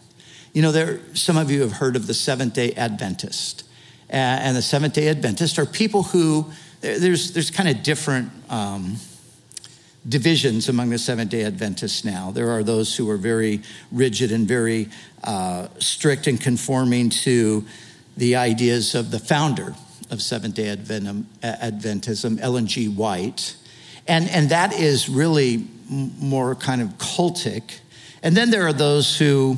You 0.53 0.63
know, 0.63 0.71
there, 0.71 0.99
some 1.13 1.37
of 1.37 1.51
you 1.51 1.61
have 1.61 1.73
heard 1.73 1.95
of 1.95 2.07
the 2.07 2.15
Seventh 2.15 2.55
day 2.55 2.73
Adventist. 2.73 3.63
And 4.09 4.57
the 4.57 4.63
Seventh 4.63 4.93
day 4.93 5.09
Adventist 5.09 5.59
are 5.59 5.65
people 5.67 6.01
who, 6.01 6.51
there's, 6.81 7.33
there's 7.33 7.51
kind 7.51 7.69
of 7.69 7.83
different 7.83 8.31
um, 8.49 8.95
divisions 10.09 10.67
among 10.67 10.89
the 10.89 10.97
Seventh 10.97 11.29
day 11.29 11.43
Adventists 11.43 12.03
now. 12.03 12.31
There 12.31 12.49
are 12.49 12.63
those 12.63 12.95
who 12.95 13.07
are 13.11 13.17
very 13.17 13.61
rigid 13.91 14.31
and 14.31 14.47
very 14.47 14.89
uh, 15.23 15.67
strict 15.77 16.25
and 16.25 16.41
conforming 16.41 17.11
to 17.11 17.63
the 18.17 18.37
ideas 18.37 18.95
of 18.95 19.11
the 19.11 19.19
founder 19.19 19.75
of 20.09 20.21
Seventh 20.21 20.55
day 20.55 20.75
Adventism, 20.75 22.39
Ellen 22.39 22.67
G. 22.67 22.87
White. 22.87 23.55
And, 24.07 24.29
and 24.29 24.49
that 24.49 24.73
is 24.73 25.09
really 25.09 25.67
more 25.89 26.55
kind 26.55 26.81
of 26.81 26.89
cultic. 26.97 27.79
And 28.21 28.35
then 28.35 28.51
there 28.51 28.67
are 28.67 28.73
those 28.73 29.17
who 29.17 29.57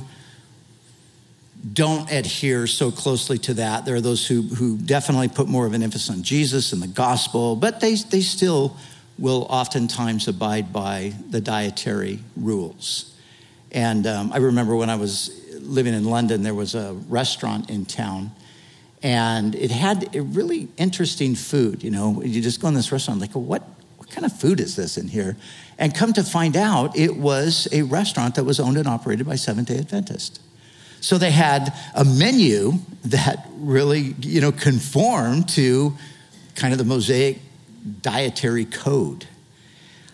don't 1.74 2.12
adhere 2.12 2.68
so 2.68 2.92
closely 2.92 3.38
to 3.40 3.54
that. 3.56 3.86
There 3.86 3.96
are 3.96 4.02
those 4.02 4.28
who, 4.28 4.42
who 4.44 4.78
definitely 4.78 5.28
put 5.28 5.48
more 5.48 5.66
of 5.66 5.74
an 5.74 5.84
emphasis 5.84 6.10
on 6.10 6.24
Jesus 6.24 6.72
and 6.72 6.82
the 6.82 6.88
gospel, 6.88 7.56
but 7.56 7.80
they, 7.80 7.96
they 7.96 8.22
still 8.22 8.78
will 9.18 9.48
oftentimes 9.50 10.28
abide 10.28 10.72
by 10.72 11.14
the 11.30 11.42
dietary 11.42 12.20
rules. 12.36 13.14
And 13.72 14.06
um, 14.08 14.32
I 14.32 14.38
remember 14.38 14.76
when 14.76 14.90
I 14.90 14.96
was 14.96 15.44
living 15.60 15.94
in 15.94 16.06
London, 16.06 16.44
there 16.44 16.54
was 16.54 16.76
a 16.76 16.94
restaurant 17.10 17.70
in 17.70 17.86
town, 17.86 18.32
and 19.04 19.56
it 19.56 19.72
had 19.72 20.16
a 20.16 20.22
really 20.22 20.68
interesting 20.78 21.36
food. 21.36 21.84
You 21.84 21.92
know, 21.92 22.22
you 22.24 22.42
just 22.42 22.62
go 22.62 22.68
in 22.68 22.74
this 22.74 22.92
restaurant, 22.92 23.20
like, 23.20 23.32
what, 23.34 23.64
what 23.98 24.10
kind 24.10 24.26
of 24.26 24.38
food 24.40 24.60
is 24.60 24.76
this 24.76 24.98
in 24.98 25.08
here? 25.08 25.38
And 25.78 25.94
come 25.94 26.14
to 26.14 26.24
find 26.24 26.58
out, 26.58 26.98
it 26.98 27.18
was 27.18 27.68
a 27.72 27.84
restaurant 27.84 28.36
that 28.36 28.44
was 28.44 28.60
owned 28.60 28.78
and 28.78 28.88
operated 28.88 29.28
by 29.28 29.36
Seventh 29.36 29.68
day 29.68 29.78
Adventists. 29.78 30.40
So 31.00 31.18
they 31.20 31.32
had 31.32 31.74
a 31.94 32.04
menu 32.04 32.74
that 33.06 33.48
really, 33.56 34.16
you 34.20 34.42
know, 34.42 34.52
conformed 34.52 35.50
to 35.50 35.94
kind 36.56 36.74
of 36.74 36.80
the 36.80 36.86
Mosaic 36.86 37.40
dietary 38.02 38.66
code. 38.66 39.28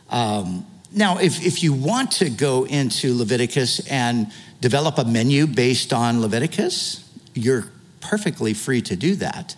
Um, 0.10 0.66
now, 0.92 1.18
if, 1.18 1.44
if 1.44 1.64
you 1.64 1.74
want 1.74 2.12
to 2.12 2.30
go 2.30 2.66
into 2.66 3.18
Leviticus 3.18 3.88
and 3.88 4.32
develop 4.60 4.98
a 4.98 5.06
menu 5.06 5.48
based 5.48 5.94
on 5.94 6.22
Leviticus, 6.22 7.10
you're 7.34 7.66
perfectly 8.04 8.54
free 8.54 8.82
to 8.82 8.96
do 8.96 9.16
that. 9.16 9.56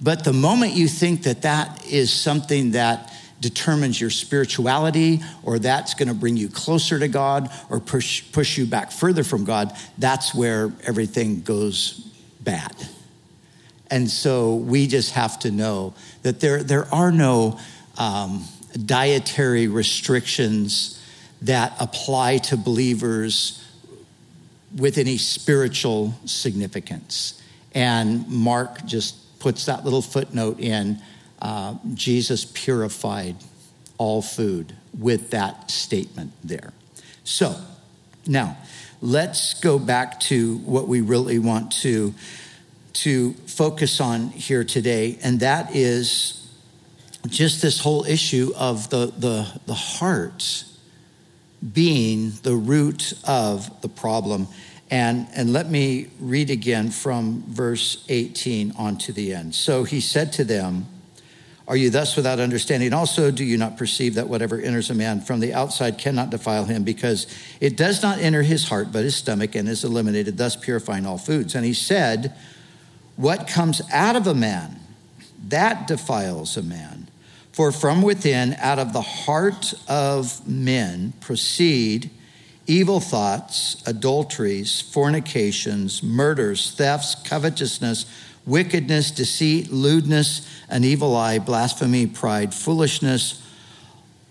But 0.00 0.24
the 0.24 0.32
moment 0.32 0.72
you 0.72 0.88
think 0.88 1.24
that 1.24 1.42
that 1.42 1.86
is 1.86 2.12
something 2.12 2.72
that 2.72 3.12
determines 3.40 4.00
your 4.00 4.10
spirituality 4.10 5.20
or 5.42 5.58
that's 5.58 5.94
going 5.94 6.08
to 6.08 6.14
bring 6.14 6.36
you 6.36 6.48
closer 6.48 6.98
to 6.98 7.08
God 7.08 7.50
or 7.68 7.80
push, 7.80 8.22
push 8.32 8.56
you 8.56 8.66
back 8.66 8.92
further 8.92 9.24
from 9.24 9.44
God, 9.44 9.76
that's 9.98 10.34
where 10.34 10.72
everything 10.84 11.42
goes 11.42 12.08
bad. 12.40 12.74
And 13.90 14.08
so 14.08 14.54
we 14.54 14.86
just 14.86 15.12
have 15.12 15.38
to 15.40 15.50
know 15.50 15.94
that 16.22 16.40
there, 16.40 16.62
there 16.62 16.92
are 16.94 17.12
no 17.12 17.58
um, 17.98 18.44
dietary 18.86 19.68
restrictions 19.68 20.98
that 21.42 21.74
apply 21.78 22.38
to 22.38 22.56
believers 22.56 23.58
with 24.76 24.96
any 24.96 25.18
spiritual 25.18 26.14
significance. 26.24 27.41
And 27.74 28.28
Mark 28.28 28.84
just 28.84 29.38
puts 29.38 29.66
that 29.66 29.84
little 29.84 30.02
footnote 30.02 30.60
in 30.60 31.00
uh, 31.40 31.76
Jesus 31.94 32.44
purified 32.44 33.36
all 33.98 34.22
food 34.22 34.76
with 34.98 35.30
that 35.30 35.70
statement 35.70 36.32
there. 36.44 36.72
So, 37.24 37.56
now 38.26 38.56
let's 39.00 39.54
go 39.54 39.78
back 39.78 40.20
to 40.20 40.58
what 40.58 40.86
we 40.86 41.00
really 41.00 41.38
want 41.38 41.72
to, 41.72 42.14
to 42.92 43.32
focus 43.32 44.00
on 44.00 44.28
here 44.28 44.64
today, 44.64 45.18
and 45.22 45.40
that 45.40 45.74
is 45.74 46.48
just 47.28 47.62
this 47.62 47.80
whole 47.80 48.04
issue 48.04 48.52
of 48.56 48.90
the, 48.90 49.12
the, 49.18 49.60
the 49.66 49.74
heart 49.74 50.64
being 51.72 52.32
the 52.42 52.54
root 52.54 53.12
of 53.24 53.80
the 53.82 53.88
problem. 53.88 54.48
And, 54.92 55.26
and 55.34 55.54
let 55.54 55.70
me 55.70 56.08
read 56.20 56.50
again 56.50 56.90
from 56.90 57.44
verse 57.48 58.04
18 58.10 58.74
on 58.76 58.98
to 58.98 59.12
the 59.12 59.32
end. 59.32 59.54
So 59.54 59.84
he 59.84 60.02
said 60.02 60.34
to 60.34 60.44
them, 60.44 60.86
are 61.66 61.76
you 61.76 61.88
thus 61.88 62.14
without 62.14 62.38
understanding? 62.38 62.92
Also, 62.92 63.30
do 63.30 63.42
you 63.42 63.56
not 63.56 63.78
perceive 63.78 64.16
that 64.16 64.28
whatever 64.28 64.60
enters 64.60 64.90
a 64.90 64.94
man 64.94 65.22
from 65.22 65.40
the 65.40 65.54
outside 65.54 65.96
cannot 65.96 66.28
defile 66.28 66.66
him, 66.66 66.84
because 66.84 67.26
it 67.58 67.78
does 67.78 68.02
not 68.02 68.18
enter 68.18 68.42
his 68.42 68.68
heart, 68.68 68.92
but 68.92 69.04
his 69.04 69.16
stomach, 69.16 69.54
and 69.54 69.66
is 69.66 69.82
eliminated, 69.82 70.36
thus 70.36 70.56
purifying 70.56 71.06
all 71.06 71.16
foods? 71.16 71.54
And 71.54 71.64
he 71.64 71.72
said, 71.72 72.36
What 73.16 73.48
comes 73.48 73.80
out 73.90 74.16
of 74.16 74.26
a 74.26 74.34
man, 74.34 74.78
that 75.48 75.86
defiles 75.86 76.58
a 76.58 76.62
man. 76.62 77.08
For 77.52 77.72
from 77.72 78.02
within, 78.02 78.54
out 78.58 78.78
of 78.78 78.92
the 78.92 79.00
heart 79.00 79.72
of 79.88 80.46
men, 80.46 81.14
proceed 81.20 82.10
evil 82.72 83.00
thoughts, 83.00 83.82
adulteries, 83.86 84.80
fornications, 84.80 86.02
murders, 86.02 86.70
thefts, 86.72 87.14
covetousness, 87.14 88.06
wickedness, 88.46 89.10
deceit, 89.10 89.70
lewdness, 89.70 90.48
an 90.70 90.82
evil 90.82 91.14
eye, 91.14 91.38
blasphemy, 91.38 92.06
pride, 92.06 92.54
foolishness. 92.54 93.46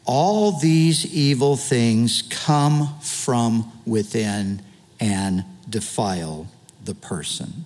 All 0.06 0.60
these 0.60 1.14
evil 1.14 1.56
things 1.56 2.24
come 2.24 3.00
from 3.00 3.72
within 3.86 4.64
and 5.00 5.46
defile 5.70 6.48
the 6.84 6.96
person. 6.96 7.66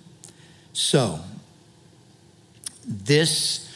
So, 0.74 1.20
this 2.86 3.66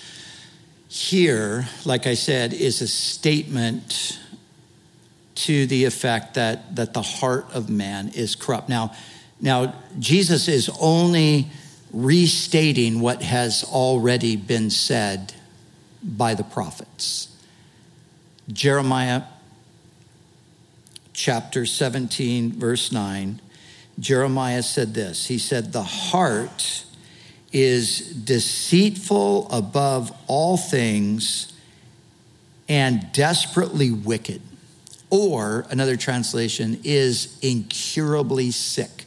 here, 0.89 1.67
like 1.87 2.07
I 2.07 2.15
said, 2.15 2.53
is 2.53 2.83
a 2.83 2.89
statement 2.89 4.19
to 5.45 5.67
the 5.67 5.85
effect 5.85 6.35
that, 6.35 6.77
that 6.77 6.95
the 6.95 7.03
heart 7.03 7.47
of 7.53 7.71
man 7.71 8.09
is 8.09 8.35
corrupt. 8.35 8.69
Now, 8.69 8.93
now, 9.41 9.75
Jesus 9.99 10.49
is 10.49 10.71
only 10.81 11.49
restating 11.93 13.01
what 13.01 13.23
has 13.23 13.65
already 13.65 14.37
been 14.37 14.71
said 14.71 15.33
by 16.03 16.35
the 16.35 16.45
prophets. 16.45 17.35
Jeremiah 18.53 19.23
chapter 21.13 21.65
17, 21.65 22.53
verse 22.53 22.93
9, 22.93 23.41
Jeremiah 23.99 24.63
said 24.63 24.95
this 24.95 25.27
He 25.27 25.39
said, 25.39 25.73
The 25.73 25.83
heart 25.83 26.85
is 27.53 28.01
deceitful 28.01 29.49
above 29.51 30.13
all 30.27 30.57
things 30.57 31.53
and 32.69 33.11
desperately 33.13 33.91
wicked. 33.91 34.43
Or 35.11 35.67
another 35.71 35.97
translation 35.97 36.81
is 36.85 37.39
incurably 37.43 38.53
sick. 38.53 39.07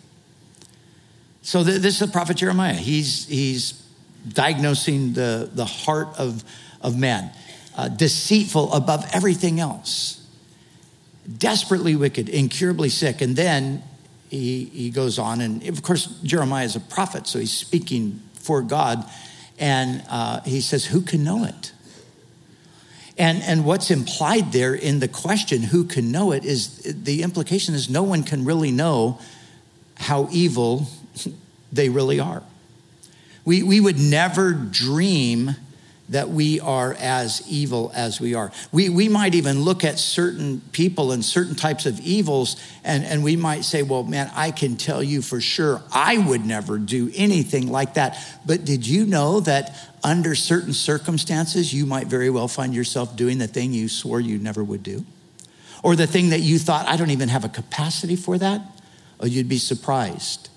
So 1.42 1.64
this 1.64 1.86
is 1.86 2.00
the 2.00 2.08
prophet 2.08 2.38
Jeremiah. 2.38 2.74
He's, 2.74 3.28
he's 3.28 3.84
diagnosing 4.28 5.14
the, 5.14 5.50
the 5.54 5.66
heart 5.66 6.08
of, 6.18 6.44
of 6.82 6.98
man, 6.98 7.32
uh, 7.76 7.90
deceitful 7.90 8.74
above 8.74 9.06
everything 9.14 9.60
else, 9.60 10.26
desperately 11.38 11.96
wicked, 11.96 12.30
incurably 12.30 12.90
sick. 12.90 13.22
And 13.22 13.36
then 13.36 13.84
he, 14.30 14.66
he 14.66 14.90
goes 14.90 15.20
on, 15.20 15.42
and 15.42 15.68
of 15.68 15.84
course, 15.84 16.06
Jeremiah 16.24 16.66
is 16.66 16.76
a 16.76 16.80
prophet, 16.80 17.28
so 17.28 17.40
he's 17.40 17.52
speaking 17.52 18.22
for 18.34 18.62
God. 18.62 19.04
And 19.60 20.04
uh, 20.10 20.42
he 20.42 20.62
says, 20.62 20.86
Who 20.86 21.02
can 21.02 21.24
know 21.24 21.44
it? 21.44 21.72
And, 23.18 23.44
and 23.44 23.64
what's 23.64 23.92
implied 23.92 24.52
there 24.52 24.74
in 24.74 25.00
the 25.00 25.08
question, 25.08 25.62
who 25.62 25.84
can 25.84 26.12
know 26.12 26.32
it, 26.32 26.44
is 26.44 26.78
the 26.84 27.22
implication 27.22 27.76
is 27.76 27.90
no 27.90 28.04
one 28.04 28.24
can 28.24 28.44
really 28.44 28.72
know 28.72 29.20
how 29.96 30.28
evil 30.32 30.88
they 31.72 31.90
really 31.90 32.20
are. 32.20 32.44
We, 33.46 33.62
we 33.62 33.80
would 33.80 34.00
never 34.00 34.54
dream 34.54 35.56
that 36.14 36.30
we 36.30 36.60
are 36.60 36.94
as 37.00 37.44
evil 37.50 37.92
as 37.96 38.22
we 38.22 38.36
are. 38.36 38.52
We, 38.72 38.90
we 38.90 39.10
might 39.10 39.34
even 39.34 39.62
look 39.62 39.84
at 39.84 39.98
certain 39.98 40.62
people 40.72 41.12
and 41.12 41.26
certain 41.26 41.56
types 41.56 41.88
of 41.88 42.00
evils, 42.00 42.56
and, 42.84 43.04
and 43.04 43.24
we 43.24 43.36
might 43.36 43.66
say, 43.66 43.82
Well, 43.82 44.04
man, 44.04 44.32
I 44.36 44.52
can 44.52 44.78
tell 44.78 45.02
you 45.02 45.24
for 45.24 45.42
sure 45.42 45.82
I 45.92 46.20
would 46.20 46.46
never 46.46 46.78
do 46.78 47.12
anything 47.16 47.68
like 47.68 47.96
that. 47.96 48.18
But 48.46 48.64
did 48.64 48.88
you 48.88 49.06
know 49.08 49.40
that 49.42 49.76
under 50.04 50.36
certain 50.36 50.74
circumstances, 50.74 51.74
you 51.74 51.88
might 51.88 52.08
very 52.08 52.30
well 52.30 52.48
find 52.48 52.76
yourself 52.76 53.16
doing 53.16 53.40
the 53.40 53.48
thing 53.48 53.74
you 53.74 53.90
swore 53.90 54.22
you 54.22 54.38
never 54.38 54.64
would 54.64 54.84
do? 54.84 55.06
Or 55.82 55.96
the 55.96 56.08
thing 56.08 56.30
that 56.30 56.42
you 56.42 56.60
thought, 56.60 56.88
I 56.88 56.96
don't 56.96 57.10
even 57.10 57.30
have 57.30 57.44
a 57.44 57.50
capacity 57.50 58.16
for 58.16 58.38
that? 58.38 58.62
Or 59.20 59.28
you'd 59.28 59.50
be 59.50 59.58
surprised 59.58 60.50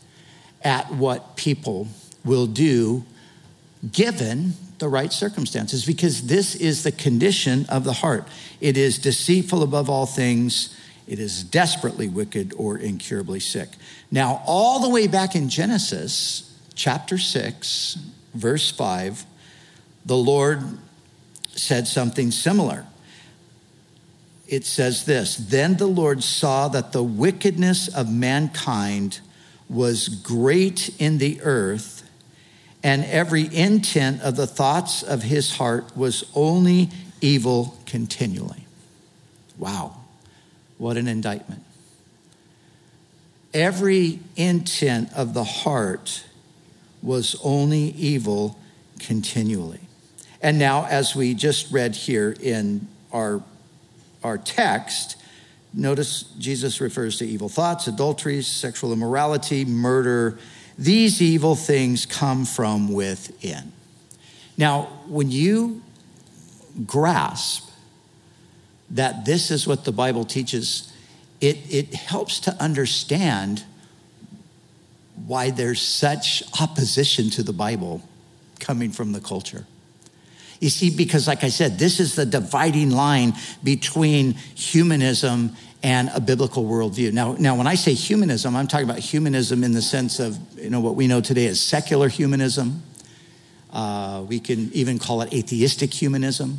at 0.62 0.92
what 0.92 1.36
people 1.36 1.88
will 2.24 2.46
do 2.46 3.04
given 3.92 4.54
the 4.78 4.88
right 4.88 5.12
circumstances 5.12 5.84
because 5.84 6.26
this 6.26 6.54
is 6.54 6.82
the 6.82 6.92
condition 6.92 7.66
of 7.68 7.84
the 7.84 7.92
heart. 7.92 8.26
It 8.60 8.76
is 8.76 8.98
deceitful 8.98 9.62
above 9.62 9.88
all 9.88 10.06
things, 10.06 10.76
it 11.06 11.18
is 11.18 11.44
desperately 11.44 12.08
wicked 12.08 12.52
or 12.56 12.76
incurably 12.76 13.40
sick. 13.40 13.70
Now, 14.10 14.42
all 14.46 14.80
the 14.80 14.88
way 14.88 15.06
back 15.06 15.34
in 15.34 15.48
Genesis 15.48 16.52
chapter 16.74 17.16
6, 17.16 17.98
verse 18.34 18.70
5, 18.70 19.24
the 20.04 20.16
Lord 20.16 20.62
said 21.52 21.86
something 21.86 22.30
similar. 22.30 22.86
It 24.48 24.64
says 24.64 25.04
this 25.04 25.36
Then 25.36 25.76
the 25.76 25.86
Lord 25.86 26.22
saw 26.22 26.68
that 26.68 26.92
the 26.92 27.02
wickedness 27.02 27.88
of 27.88 28.12
mankind 28.12 29.20
was 29.68 30.08
great 30.08 30.94
in 31.00 31.18
the 31.18 31.40
earth 31.42 31.95
and 32.86 33.04
every 33.06 33.52
intent 33.52 34.22
of 34.22 34.36
the 34.36 34.46
thoughts 34.46 35.02
of 35.02 35.20
his 35.20 35.56
heart 35.56 35.96
was 35.96 36.22
only 36.36 36.88
evil 37.20 37.76
continually. 37.84 38.64
Wow, 39.58 39.96
what 40.78 40.96
an 40.96 41.08
indictment. 41.08 41.64
Every 43.52 44.20
intent 44.36 45.12
of 45.14 45.34
the 45.34 45.42
heart 45.42 46.26
was 47.02 47.34
only 47.42 47.88
evil 47.88 48.56
continually. 49.00 49.80
And 50.40 50.56
now, 50.56 50.86
as 50.86 51.16
we 51.16 51.34
just 51.34 51.72
read 51.72 51.96
here 51.96 52.36
in 52.40 52.86
our, 53.12 53.42
our 54.22 54.38
text, 54.38 55.16
notice 55.74 56.22
Jesus 56.38 56.80
refers 56.80 57.18
to 57.18 57.26
evil 57.26 57.48
thoughts, 57.48 57.88
adulteries, 57.88 58.46
sexual 58.46 58.92
immorality, 58.92 59.64
murder, 59.64 60.38
these 60.78 61.22
evil 61.22 61.54
things 61.54 62.06
come 62.06 62.44
from 62.44 62.92
within. 62.92 63.72
Now, 64.56 64.82
when 65.06 65.30
you 65.30 65.82
grasp 66.84 67.70
that 68.90 69.24
this 69.24 69.50
is 69.50 69.66
what 69.66 69.84
the 69.84 69.92
Bible 69.92 70.24
teaches, 70.24 70.92
it, 71.40 71.58
it 71.68 71.94
helps 71.94 72.40
to 72.40 72.52
understand 72.62 73.64
why 75.26 75.50
there's 75.50 75.80
such 75.80 76.42
opposition 76.60 77.30
to 77.30 77.42
the 77.42 77.52
Bible 77.52 78.02
coming 78.60 78.90
from 78.90 79.12
the 79.12 79.20
culture. 79.20 79.66
You 80.60 80.70
see, 80.70 80.94
because 80.94 81.26
like 81.26 81.44
I 81.44 81.48
said, 81.48 81.78
this 81.78 82.00
is 82.00 82.14
the 82.14 82.24
dividing 82.24 82.90
line 82.90 83.34
between 83.62 84.32
humanism 84.32 85.54
and 85.86 86.10
a 86.16 86.20
biblical 86.20 86.64
worldview. 86.64 87.12
Now, 87.12 87.36
now, 87.38 87.54
when 87.54 87.68
I 87.68 87.76
say 87.76 87.94
humanism, 87.94 88.56
I'm 88.56 88.66
talking 88.66 88.90
about 88.90 88.98
humanism 88.98 89.62
in 89.62 89.70
the 89.70 89.80
sense 89.80 90.18
of 90.18 90.36
you 90.58 90.68
know 90.68 90.80
what 90.80 90.96
we 90.96 91.06
know 91.06 91.20
today 91.20 91.46
as 91.46 91.60
secular 91.60 92.08
humanism. 92.08 92.82
Uh, 93.72 94.24
we 94.26 94.40
can 94.40 94.72
even 94.72 94.98
call 94.98 95.22
it 95.22 95.32
atheistic 95.32 95.94
humanism. 95.94 96.58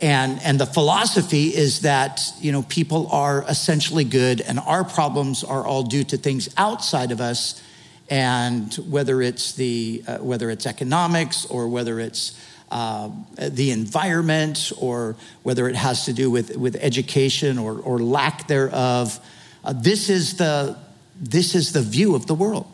And, 0.00 0.40
and 0.42 0.58
the 0.58 0.66
philosophy 0.66 1.54
is 1.54 1.82
that 1.82 2.20
you 2.40 2.50
know 2.50 2.62
people 2.62 3.06
are 3.12 3.44
essentially 3.48 4.02
good, 4.02 4.40
and 4.40 4.58
our 4.58 4.82
problems 4.82 5.44
are 5.44 5.64
all 5.64 5.84
due 5.84 6.02
to 6.02 6.16
things 6.16 6.48
outside 6.56 7.12
of 7.12 7.20
us, 7.20 7.62
and 8.08 8.74
whether 8.88 9.22
it's 9.22 9.52
the 9.52 10.02
uh, 10.08 10.18
whether 10.18 10.50
it's 10.50 10.66
economics 10.66 11.46
or 11.46 11.68
whether 11.68 12.00
it's 12.00 12.36
uh, 12.70 13.10
the 13.36 13.70
environment 13.70 14.72
or 14.78 15.16
whether 15.42 15.68
it 15.68 15.76
has 15.76 16.04
to 16.04 16.12
do 16.12 16.30
with, 16.30 16.56
with 16.56 16.76
education 16.76 17.58
or, 17.58 17.78
or 17.80 17.98
lack 17.98 18.46
thereof. 18.46 19.18
Uh, 19.64 19.72
this, 19.72 20.08
is 20.08 20.36
the, 20.36 20.76
this 21.20 21.54
is 21.54 21.72
the 21.72 21.82
view 21.82 22.14
of 22.14 22.26
the 22.26 22.34
world 22.34 22.66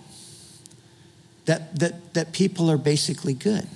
that, 1.47 1.79
that, 1.79 2.15
that 2.15 2.33
people 2.33 2.71
are 2.71 2.79
basically 2.79 3.35
good. 3.35 3.67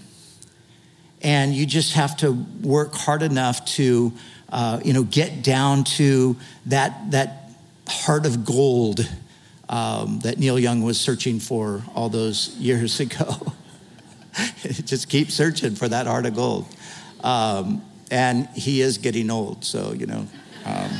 And 1.22 1.54
you 1.54 1.66
just 1.66 1.94
have 1.94 2.16
to 2.18 2.32
work 2.62 2.94
hard 2.94 3.22
enough 3.22 3.64
to 3.76 4.12
uh, 4.50 4.80
you 4.84 4.92
know, 4.92 5.04
get 5.04 5.42
down 5.42 5.84
to 5.84 6.36
that, 6.66 7.12
that 7.12 7.50
heart 7.86 8.26
of 8.26 8.44
gold 8.44 9.08
um, 9.68 10.18
that 10.20 10.38
Neil 10.38 10.58
Young 10.58 10.82
was 10.82 11.00
searching 11.00 11.38
for 11.38 11.82
all 11.94 12.08
those 12.08 12.48
years 12.56 13.00
ago. 13.06 13.52
just 14.84 15.08
keep 15.08 15.30
searching 15.30 15.74
for 15.74 15.88
that 15.88 16.06
heart 16.06 16.26
of 16.26 16.34
gold. 16.34 16.66
Um, 17.22 17.82
and 18.10 18.48
he 18.54 18.80
is 18.80 18.98
getting 18.98 19.30
old, 19.30 19.64
so, 19.64 19.92
you 19.92 20.06
know. 20.06 20.26
Um, 20.64 20.90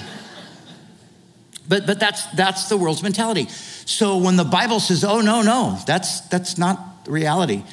but 1.69 1.87
but 1.87 2.01
that's, 2.01 2.27
that's 2.33 2.69
the 2.69 2.77
world's 2.77 3.03
mentality. 3.03 3.49
So 3.85 4.19
when 4.19 4.37
the 4.37 4.45
Bible 4.45 4.81
says, 4.81 5.05
oh, 5.05 5.21
no, 5.21 5.43
no, 5.43 5.79
that's, 5.87 6.21
that's 6.23 6.59
not 6.59 6.79
reality, 7.07 7.65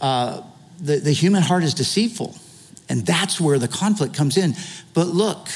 uh, 0.00 0.42
the, 0.80 0.96
the 0.96 1.12
human 1.12 1.42
heart 1.42 1.64
is 1.64 1.74
deceitful. 1.74 2.34
And 2.88 3.04
that's 3.04 3.40
where 3.40 3.58
the 3.58 3.68
conflict 3.68 4.14
comes 4.14 4.36
in. 4.36 4.54
But 4.94 5.08
look, 5.08 5.48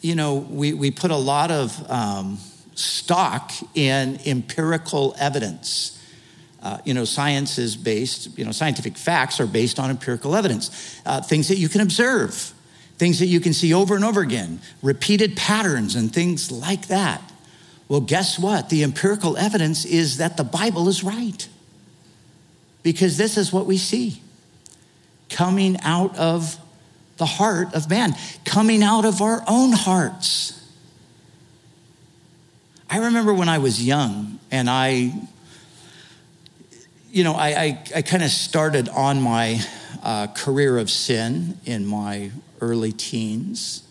you 0.00 0.14
know, 0.14 0.34
we, 0.36 0.72
we 0.72 0.90
put 0.90 1.10
a 1.10 1.16
lot 1.16 1.50
of 1.50 1.90
um, 1.90 2.38
stock 2.74 3.52
in 3.74 4.18
empirical 4.26 5.14
evidence. 5.18 5.99
Uh, 6.62 6.78
you 6.84 6.92
know, 6.92 7.04
science 7.04 7.58
is 7.58 7.76
based, 7.76 8.38
you 8.38 8.44
know, 8.44 8.52
scientific 8.52 8.96
facts 8.96 9.40
are 9.40 9.46
based 9.46 9.78
on 9.78 9.88
empirical 9.90 10.36
evidence, 10.36 11.00
uh, 11.06 11.20
things 11.20 11.48
that 11.48 11.56
you 11.56 11.68
can 11.68 11.80
observe, 11.80 12.52
things 12.98 13.18
that 13.18 13.26
you 13.26 13.40
can 13.40 13.54
see 13.54 13.72
over 13.72 13.96
and 13.96 14.04
over 14.04 14.20
again, 14.20 14.60
repeated 14.82 15.36
patterns 15.36 15.94
and 15.94 16.12
things 16.12 16.50
like 16.50 16.88
that. 16.88 17.22
Well, 17.88 18.02
guess 18.02 18.38
what? 18.38 18.68
The 18.68 18.84
empirical 18.84 19.36
evidence 19.36 19.84
is 19.84 20.18
that 20.18 20.36
the 20.36 20.44
Bible 20.44 20.88
is 20.88 21.02
right. 21.02 21.48
Because 22.82 23.16
this 23.16 23.36
is 23.36 23.52
what 23.52 23.66
we 23.66 23.78
see 23.78 24.22
coming 25.28 25.78
out 25.82 26.16
of 26.18 26.56
the 27.16 27.26
heart 27.26 27.74
of 27.74 27.88
man, 27.88 28.14
coming 28.44 28.82
out 28.82 29.04
of 29.04 29.20
our 29.20 29.42
own 29.46 29.72
hearts. 29.72 30.56
I 32.88 32.98
remember 32.98 33.32
when 33.32 33.48
I 33.48 33.58
was 33.58 33.84
young 33.84 34.40
and 34.50 34.68
I, 34.68 35.12
you 37.10 37.24
know, 37.24 37.34
I, 37.34 37.48
I, 37.48 37.84
I 37.96 38.02
kind 38.02 38.22
of 38.22 38.30
started 38.30 38.88
on 38.88 39.20
my 39.20 39.60
uh, 40.02 40.28
career 40.28 40.78
of 40.78 40.90
sin 40.90 41.58
in 41.64 41.84
my 41.84 42.30
early 42.60 42.92
teens. 42.92 43.82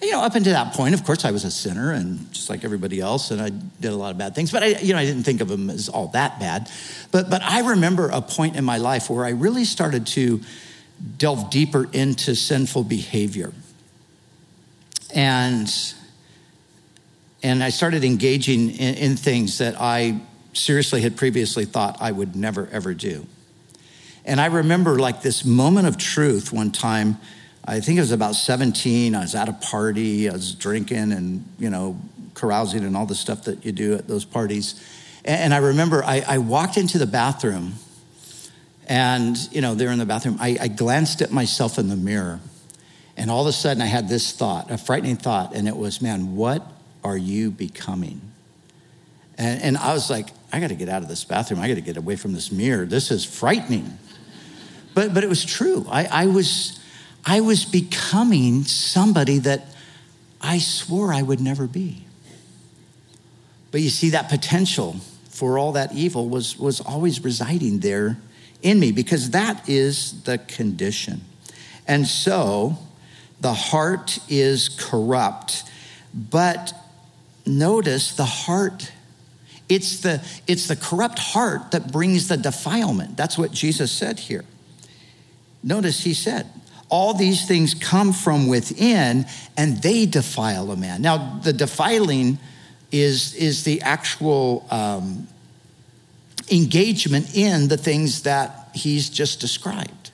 You 0.00 0.12
know, 0.12 0.22
up 0.22 0.36
until 0.36 0.52
that 0.52 0.74
point, 0.74 0.94
of 0.94 1.04
course, 1.04 1.24
I 1.24 1.32
was 1.32 1.44
a 1.44 1.50
sinner 1.50 1.92
and 1.92 2.32
just 2.32 2.48
like 2.48 2.64
everybody 2.64 3.00
else, 3.00 3.32
and 3.32 3.42
I 3.42 3.50
did 3.50 3.92
a 3.92 3.96
lot 3.96 4.12
of 4.12 4.18
bad 4.18 4.34
things. 4.34 4.52
But 4.52 4.62
I, 4.62 4.66
you 4.78 4.92
know, 4.92 4.98
I 5.00 5.04
didn't 5.04 5.24
think 5.24 5.40
of 5.40 5.48
them 5.48 5.70
as 5.70 5.88
all 5.88 6.08
that 6.08 6.38
bad. 6.38 6.70
But 7.10 7.28
but 7.28 7.42
I 7.42 7.70
remember 7.70 8.08
a 8.08 8.22
point 8.22 8.54
in 8.54 8.64
my 8.64 8.78
life 8.78 9.10
where 9.10 9.24
I 9.24 9.30
really 9.30 9.64
started 9.64 10.06
to 10.08 10.40
delve 11.16 11.50
deeper 11.50 11.88
into 11.92 12.36
sinful 12.36 12.84
behavior, 12.84 13.52
and 15.12 15.68
and 17.42 17.64
I 17.64 17.70
started 17.70 18.04
engaging 18.04 18.70
in, 18.70 18.94
in 18.94 19.16
things 19.16 19.58
that 19.58 19.80
I 19.80 20.20
seriously 20.52 21.00
had 21.00 21.16
previously 21.16 21.64
thought 21.64 21.98
I 22.00 22.12
would 22.12 22.36
never 22.36 22.68
ever 22.72 22.94
do. 22.94 23.26
And 24.24 24.40
I 24.40 24.46
remember 24.46 24.98
like 24.98 25.22
this 25.22 25.44
moment 25.44 25.86
of 25.86 25.96
truth 25.96 26.52
one 26.52 26.70
time 26.70 27.18
I 27.68 27.80
think 27.80 27.98
it 27.98 28.00
was 28.00 28.12
about 28.12 28.34
17. 28.34 29.14
I 29.14 29.20
was 29.20 29.34
at 29.34 29.50
a 29.50 29.52
party. 29.52 30.30
I 30.30 30.32
was 30.32 30.54
drinking 30.54 31.12
and, 31.12 31.44
you 31.58 31.68
know, 31.68 32.00
carousing 32.32 32.82
and 32.82 32.96
all 32.96 33.04
the 33.04 33.14
stuff 33.14 33.44
that 33.44 33.62
you 33.66 33.72
do 33.72 33.92
at 33.92 34.08
those 34.08 34.24
parties. 34.24 34.82
And 35.22 35.52
I 35.52 35.58
remember 35.58 36.02
I, 36.02 36.24
I 36.26 36.38
walked 36.38 36.78
into 36.78 36.96
the 36.96 37.06
bathroom 37.06 37.74
and, 38.86 39.36
you 39.52 39.60
know, 39.60 39.74
there 39.74 39.90
in 39.90 39.98
the 39.98 40.06
bathroom, 40.06 40.38
I, 40.40 40.56
I 40.58 40.68
glanced 40.68 41.20
at 41.20 41.30
myself 41.30 41.78
in 41.78 41.88
the 41.88 41.96
mirror. 41.96 42.40
And 43.18 43.30
all 43.30 43.42
of 43.42 43.48
a 43.48 43.52
sudden 43.52 43.82
I 43.82 43.86
had 43.86 44.08
this 44.08 44.32
thought, 44.32 44.70
a 44.70 44.78
frightening 44.78 45.16
thought. 45.16 45.54
And 45.54 45.68
it 45.68 45.76
was, 45.76 46.00
man, 46.00 46.36
what 46.36 46.66
are 47.04 47.18
you 47.18 47.50
becoming? 47.50 48.22
And, 49.36 49.60
and 49.60 49.76
I 49.76 49.92
was 49.92 50.08
like, 50.08 50.28
I 50.52 50.60
got 50.60 50.68
to 50.68 50.74
get 50.74 50.88
out 50.88 51.02
of 51.02 51.08
this 51.08 51.24
bathroom. 51.24 51.60
I 51.60 51.68
got 51.68 51.74
to 51.74 51.80
get 51.80 51.96
away 51.96 52.16
from 52.16 52.32
this 52.32 52.50
mirror. 52.50 52.86
This 52.86 53.10
is 53.10 53.24
frightening. 53.24 53.98
But, 54.94 55.14
but 55.14 55.22
it 55.22 55.28
was 55.28 55.44
true. 55.44 55.86
I, 55.88 56.04
I 56.04 56.26
was 56.26 56.78
I 57.24 57.40
was 57.40 57.66
becoming 57.66 58.64
somebody 58.64 59.38
that 59.40 59.66
I 60.40 60.58
swore 60.58 61.12
I 61.12 61.20
would 61.20 61.40
never 61.40 61.66
be. 61.66 62.04
But 63.70 63.82
you 63.82 63.90
see, 63.90 64.10
that 64.10 64.30
potential 64.30 64.96
for 65.28 65.58
all 65.58 65.72
that 65.72 65.92
evil 65.92 66.28
was, 66.28 66.58
was 66.58 66.80
always 66.80 67.22
residing 67.22 67.80
there 67.80 68.18
in 68.62 68.80
me 68.80 68.92
because 68.92 69.30
that 69.30 69.68
is 69.68 70.22
the 70.22 70.38
condition. 70.38 71.20
And 71.86 72.06
so 72.06 72.78
the 73.40 73.52
heart 73.52 74.18
is 74.28 74.68
corrupt. 74.70 75.64
But 76.14 76.72
notice 77.44 78.14
the 78.14 78.24
heart 78.24 78.90
it's 79.68 80.00
the 80.00 80.22
it's 80.46 80.68
the 80.68 80.76
corrupt 80.76 81.18
heart 81.18 81.70
that 81.72 81.92
brings 81.92 82.28
the 82.28 82.36
defilement 82.36 83.16
that's 83.16 83.36
what 83.36 83.52
jesus 83.52 83.92
said 83.92 84.18
here 84.18 84.44
notice 85.62 86.04
he 86.04 86.14
said 86.14 86.46
all 86.90 87.14
these 87.14 87.46
things 87.46 87.74
come 87.74 88.12
from 88.12 88.46
within 88.46 89.26
and 89.56 89.82
they 89.82 90.06
defile 90.06 90.70
a 90.70 90.76
man. 90.76 91.02
Now, 91.02 91.38
the 91.42 91.52
defiling 91.52 92.38
is, 92.90 93.34
is 93.34 93.64
the 93.64 93.82
actual 93.82 94.66
um, 94.70 95.28
engagement 96.50 97.36
in 97.36 97.68
the 97.68 97.76
things 97.76 98.22
that 98.22 98.70
he's 98.74 99.10
just 99.10 99.40
described. 99.40 100.10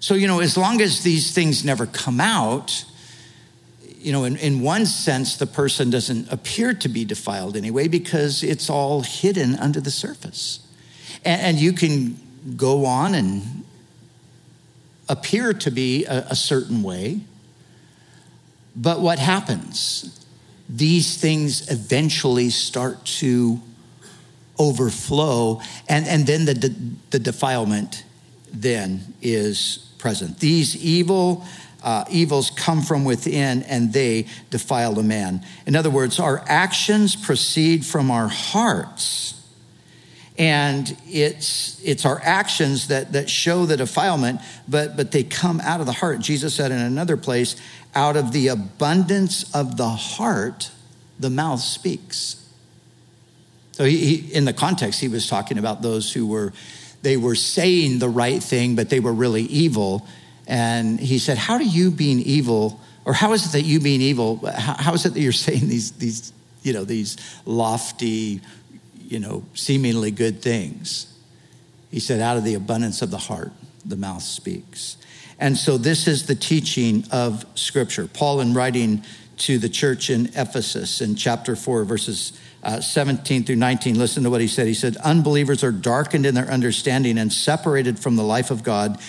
So, 0.00 0.14
you 0.14 0.28
know, 0.28 0.40
as 0.40 0.56
long 0.56 0.80
as 0.80 1.02
these 1.02 1.34
things 1.34 1.64
never 1.64 1.86
come 1.86 2.20
out, 2.20 2.84
you 4.08 4.12
know, 4.12 4.24
in, 4.24 4.38
in 4.38 4.62
one 4.62 4.86
sense, 4.86 5.36
the 5.36 5.46
person 5.46 5.90
doesn't 5.90 6.32
appear 6.32 6.72
to 6.72 6.88
be 6.88 7.04
defiled 7.04 7.58
anyway 7.58 7.88
because 7.88 8.42
it's 8.42 8.70
all 8.70 9.02
hidden 9.02 9.54
under 9.56 9.82
the 9.82 9.90
surface. 9.90 10.60
And, 11.26 11.42
and 11.42 11.58
you 11.58 11.74
can 11.74 12.18
go 12.56 12.86
on 12.86 13.14
and 13.14 13.64
appear 15.10 15.52
to 15.52 15.70
be 15.70 16.06
a, 16.06 16.28
a 16.30 16.34
certain 16.34 16.82
way. 16.82 17.20
But 18.74 19.00
what 19.00 19.18
happens? 19.18 20.24
These 20.70 21.18
things 21.18 21.70
eventually 21.70 22.48
start 22.48 23.04
to 23.20 23.60
overflow, 24.58 25.60
and, 25.86 26.06
and 26.06 26.26
then 26.26 26.46
the, 26.46 26.54
the, 26.54 26.74
the 27.10 27.18
defilement 27.18 28.04
then 28.54 29.12
is 29.20 29.92
present. 29.98 30.38
These 30.40 30.82
evil 30.82 31.44
uh, 31.82 32.04
evils 32.10 32.50
come 32.50 32.82
from 32.82 33.04
within 33.04 33.62
and 33.64 33.92
they 33.92 34.26
defile 34.50 34.98
a 34.98 35.02
man. 35.02 35.44
In 35.66 35.76
other 35.76 35.90
words, 35.90 36.18
our 36.18 36.42
actions 36.46 37.14
proceed 37.14 37.84
from 37.84 38.10
our 38.10 38.28
hearts. 38.28 39.34
And 40.36 40.96
it's 41.06 41.80
it's 41.84 42.04
our 42.04 42.20
actions 42.22 42.88
that 42.88 43.12
that 43.12 43.28
show 43.28 43.66
the 43.66 43.76
defilement 43.76 44.40
but 44.68 44.96
but 44.96 45.10
they 45.10 45.24
come 45.24 45.60
out 45.60 45.80
of 45.80 45.86
the 45.86 45.92
heart. 45.92 46.20
Jesus 46.20 46.54
said 46.54 46.70
in 46.70 46.78
another 46.78 47.16
place 47.16 47.56
out 47.94 48.16
of 48.16 48.30
the 48.30 48.48
abundance 48.48 49.52
of 49.54 49.76
the 49.76 49.88
heart 49.88 50.70
the 51.18 51.30
mouth 51.30 51.60
speaks. 51.60 52.44
So 53.72 53.84
he, 53.84 54.16
he, 54.16 54.34
in 54.34 54.44
the 54.44 54.52
context 54.52 55.00
he 55.00 55.08
was 55.08 55.26
talking 55.26 55.58
about 55.58 55.82
those 55.82 56.12
who 56.12 56.28
were 56.28 56.52
they 57.02 57.16
were 57.16 57.34
saying 57.34 57.98
the 57.98 58.08
right 58.08 58.42
thing 58.42 58.76
but 58.76 58.90
they 58.90 59.00
were 59.00 59.12
really 59.12 59.42
evil 59.42 60.06
and 60.48 60.98
he 60.98 61.18
said 61.20 61.38
how 61.38 61.58
do 61.58 61.64
you 61.64 61.92
being 61.92 62.18
evil 62.18 62.80
or 63.04 63.12
how 63.12 63.32
is 63.32 63.46
it 63.46 63.52
that 63.52 63.62
you 63.62 63.78
being 63.78 64.00
evil 64.00 64.38
how, 64.46 64.74
how 64.74 64.94
is 64.94 65.06
it 65.06 65.14
that 65.14 65.20
you're 65.20 65.32
saying 65.46 65.68
these 65.68 65.92
these 65.92 66.32
you 66.64 66.72
know 66.72 66.84
these 66.84 67.16
lofty 67.44 68.40
you 69.08 69.18
know, 69.18 69.42
seemingly 69.54 70.10
good 70.10 70.42
things. 70.42 71.12
He 71.90 71.98
said, 71.98 72.20
out 72.20 72.36
of 72.36 72.44
the 72.44 72.54
abundance 72.54 73.00
of 73.00 73.10
the 73.10 73.18
heart, 73.18 73.52
the 73.84 73.96
mouth 73.96 74.22
speaks. 74.22 74.98
And 75.38 75.56
so 75.56 75.78
this 75.78 76.06
is 76.06 76.26
the 76.26 76.34
teaching 76.34 77.04
of 77.10 77.46
Scripture. 77.54 78.06
Paul, 78.06 78.40
in 78.40 78.52
writing 78.52 79.02
to 79.38 79.58
the 79.58 79.68
church 79.68 80.10
in 80.10 80.26
Ephesus 80.34 81.00
in 81.00 81.16
chapter 81.16 81.56
4, 81.56 81.84
verses 81.84 82.38
uh, 82.62 82.80
17 82.80 83.44
through 83.44 83.56
19, 83.56 83.98
listen 83.98 84.24
to 84.24 84.30
what 84.30 84.42
he 84.42 84.48
said. 84.48 84.66
He 84.66 84.74
said, 84.74 84.96
Unbelievers 84.98 85.64
are 85.64 85.72
darkened 85.72 86.26
in 86.26 86.34
their 86.34 86.50
understanding 86.50 87.16
and 87.16 87.32
separated 87.32 87.98
from 87.98 88.16
the 88.16 88.24
life 88.24 88.50
of 88.50 88.62
God 88.62 89.00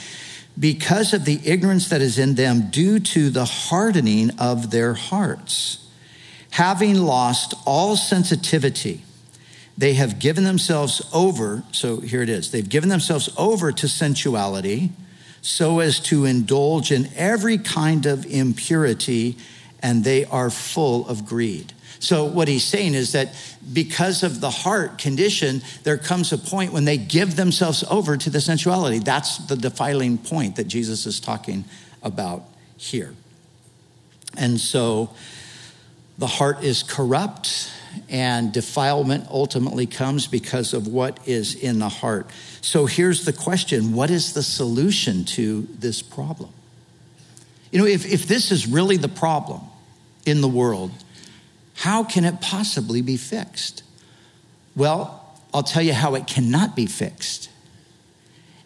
because 0.59 1.13
of 1.13 1.25
the 1.25 1.39
ignorance 1.45 1.89
that 1.89 2.01
is 2.01 2.19
in 2.19 2.35
them 2.35 2.69
due 2.69 2.99
to 2.99 3.29
the 3.29 3.45
hardening 3.45 4.31
of 4.39 4.71
their 4.71 4.93
hearts. 4.93 5.87
Having 6.51 6.95
lost 6.95 7.53
all 7.65 7.95
sensitivity, 7.95 9.03
they 9.77 9.93
have 9.93 10.19
given 10.19 10.43
themselves 10.43 11.01
over. 11.13 11.63
So 11.71 12.01
here 12.01 12.21
it 12.21 12.29
is 12.29 12.51
they've 12.51 12.67
given 12.67 12.89
themselves 12.89 13.29
over 13.37 13.71
to 13.71 13.87
sensuality 13.87 14.91
so 15.41 15.79
as 15.79 15.99
to 16.01 16.25
indulge 16.25 16.91
in 16.91 17.07
every 17.15 17.57
kind 17.57 18.05
of 18.05 18.25
impurity, 18.25 19.37
and 19.81 20.03
they 20.03 20.25
are 20.25 20.49
full 20.49 21.07
of 21.07 21.25
greed. 21.25 21.71
So, 21.99 22.23
what 22.23 22.47
he's 22.47 22.63
saying 22.63 22.93
is 22.93 23.11
that 23.11 23.35
because 23.73 24.23
of 24.23 24.39
the 24.39 24.49
heart 24.49 24.97
condition, 24.97 25.61
there 25.83 25.97
comes 25.97 26.31
a 26.31 26.37
point 26.37 26.71
when 26.71 26.85
they 26.85 26.97
give 26.97 27.35
themselves 27.35 27.83
over 27.89 28.15
to 28.15 28.29
the 28.29 28.39
sensuality. 28.39 28.99
That's 28.99 29.37
the 29.47 29.57
defiling 29.57 30.17
point 30.17 30.55
that 30.55 30.67
Jesus 30.67 31.05
is 31.05 31.19
talking 31.19 31.65
about 32.01 32.43
here. 32.77 33.13
And 34.37 34.59
so, 34.59 35.09
the 36.17 36.27
heart 36.27 36.63
is 36.63 36.83
corrupt 36.83 37.69
and 38.09 38.51
defilement 38.51 39.27
ultimately 39.29 39.85
comes 39.85 40.27
because 40.27 40.73
of 40.73 40.87
what 40.87 41.19
is 41.27 41.55
in 41.55 41.79
the 41.79 41.89
heart. 41.89 42.29
So 42.61 42.85
here's 42.85 43.25
the 43.25 43.33
question 43.33 43.93
what 43.93 44.09
is 44.09 44.33
the 44.33 44.43
solution 44.43 45.25
to 45.25 45.67
this 45.79 46.01
problem? 46.01 46.51
You 47.71 47.79
know, 47.79 47.85
if, 47.85 48.11
if 48.11 48.27
this 48.27 48.51
is 48.51 48.67
really 48.67 48.97
the 48.97 49.09
problem 49.09 49.61
in 50.25 50.41
the 50.41 50.47
world, 50.47 50.91
how 51.79 52.03
can 52.03 52.25
it 52.25 52.41
possibly 52.41 53.01
be 53.01 53.15
fixed? 53.15 53.83
Well, 54.75 55.25
I'll 55.53 55.63
tell 55.63 55.81
you 55.81 55.93
how 55.93 56.15
it 56.15 56.27
cannot 56.27 56.75
be 56.75 56.87
fixed. 56.87 57.49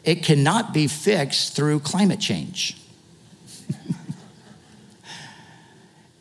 It 0.04 0.24
cannot 0.24 0.74
be 0.74 0.88
fixed 0.88 1.56
through 1.56 1.82
climate 1.82 2.20
change. 2.20 2.76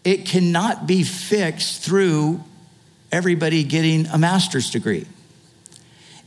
it 0.05 0.27
cannot 0.27 0.87
be 0.87 1.03
fixed 1.03 1.83
through 1.83 2.45
everybody 3.11 3.65
getting 3.65 4.05
a 4.09 4.19
master's 4.19 4.71
degree. 4.71 5.07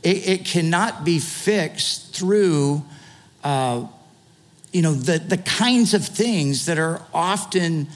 It, 0.02 0.28
it 0.28 0.44
cannot 0.44 1.04
be 1.04 1.20
fixed 1.20 2.12
through, 2.12 2.84
uh, 3.44 3.86
you 4.72 4.82
know, 4.82 4.94
the, 4.94 5.20
the 5.20 5.38
kinds 5.38 5.94
of 5.94 6.04
things 6.04 6.66
that 6.66 6.80
are 6.80 7.02
often 7.14 7.86